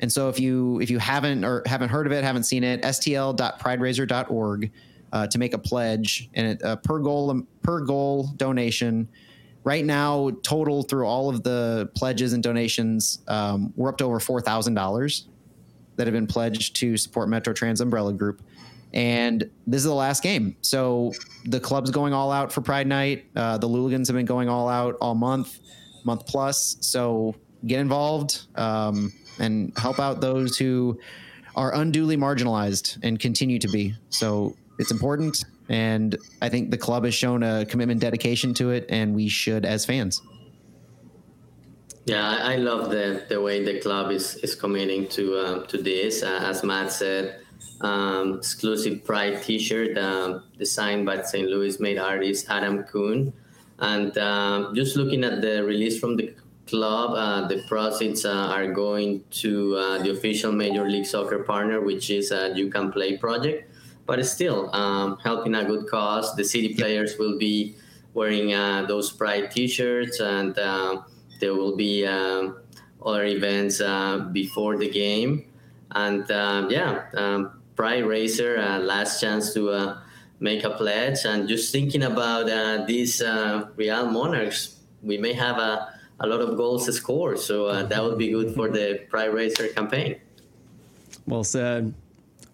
[0.01, 2.83] And so if you if you haven't or haven't heard of it, haven't seen it,
[2.83, 4.73] stl.prideraiser.org
[5.13, 9.09] uh, to make a pledge and it, uh, per goal per goal donation
[9.65, 14.21] right now, total through all of the pledges and donations, um, we're up to over
[14.21, 15.27] four thousand dollars
[15.97, 18.43] that have been pledged to support Metro Trans Umbrella Group.
[18.93, 20.57] And this is the last game.
[20.61, 21.12] So
[21.47, 23.27] the club's going all out for Pride Night.
[23.35, 25.59] Uh, the Louligans have been going all out all month,
[26.05, 26.77] month plus.
[26.81, 27.35] So
[27.67, 30.99] get involved um, and help out those who
[31.57, 33.95] are unduly marginalized and continue to be.
[34.11, 35.45] So it's important.
[35.69, 39.65] And I think the club has shown a commitment, dedication to it, and we should
[39.65, 40.21] as fans.
[42.07, 46.23] Yeah, I love the, the way the club is, is committing to uh, to this.
[46.23, 47.41] Uh, as Matt said,
[47.81, 51.49] um, exclusive Pride T-shirt um, designed by St.
[51.49, 53.33] Louis made artist Adam Kuhn,
[53.79, 56.35] and um, just looking at the release from the
[56.67, 61.81] club, uh, the proceeds uh, are going to uh, the official Major League Soccer partner,
[61.81, 63.71] which is You Can Play project.
[64.07, 66.37] But still, um, helping a good cause.
[66.37, 67.77] The city players will be
[68.13, 70.55] wearing uh, those Pride T-shirts and
[71.41, 72.57] there will be um,
[73.05, 75.45] other events uh, before the game.
[75.93, 79.99] And um, yeah, um, Pride Raiser, uh, last chance to uh,
[80.41, 81.25] make a pledge.
[81.25, 86.41] And just thinking about uh, these uh, Real Monarchs, we may have a, a lot
[86.41, 87.37] of goals to score.
[87.37, 90.21] So uh, that would be good for the Pride Raiser campaign.
[91.27, 91.95] Well said.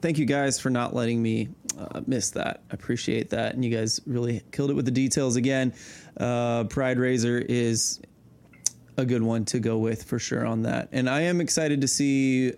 [0.00, 1.48] Thank you guys for not letting me
[1.78, 2.62] uh, miss that.
[2.70, 3.54] I appreciate that.
[3.54, 5.74] And you guys really killed it with the details again.
[6.16, 8.00] Uh, Pride Raiser is
[8.96, 10.88] a good one to go with for sure on that.
[10.92, 12.52] And I am excited to see.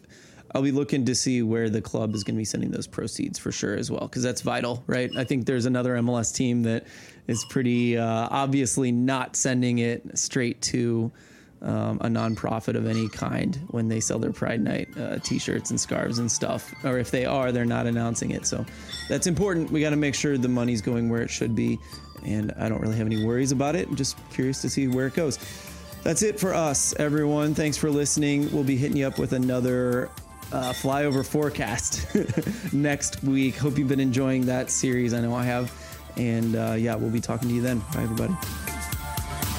[0.55, 3.39] I'll be looking to see where the club is going to be sending those proceeds
[3.39, 5.11] for sure as well, because that's vital, right?
[5.17, 6.87] I think there's another MLS team that
[7.27, 11.11] is pretty uh, obviously not sending it straight to
[11.63, 15.81] um, a nonprofit of any kind when they sell their Pride Night uh, T-shirts and
[15.81, 18.47] scarves and stuff, or if they are, they're not announcing it.
[18.47, 18.65] So
[19.09, 19.71] that's important.
[19.71, 21.79] We got to make sure the money's going where it should be,
[22.25, 23.89] and I don't really have any worries about it.
[23.89, 25.39] I'm just curious to see where it goes.
[26.03, 27.55] That's it for us, everyone.
[27.55, 28.53] Thanks for listening.
[28.53, 30.11] We'll be hitting you up with another
[30.53, 32.07] uh, flyover forecast
[32.73, 33.57] next week.
[33.57, 35.15] Hope you've been enjoying that series.
[35.15, 35.73] I know I have.
[36.17, 37.79] And uh, yeah, we'll be talking to you then.
[37.95, 38.35] Bye, everybody.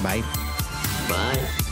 [0.02, 0.22] Bye.
[1.08, 1.63] Bye.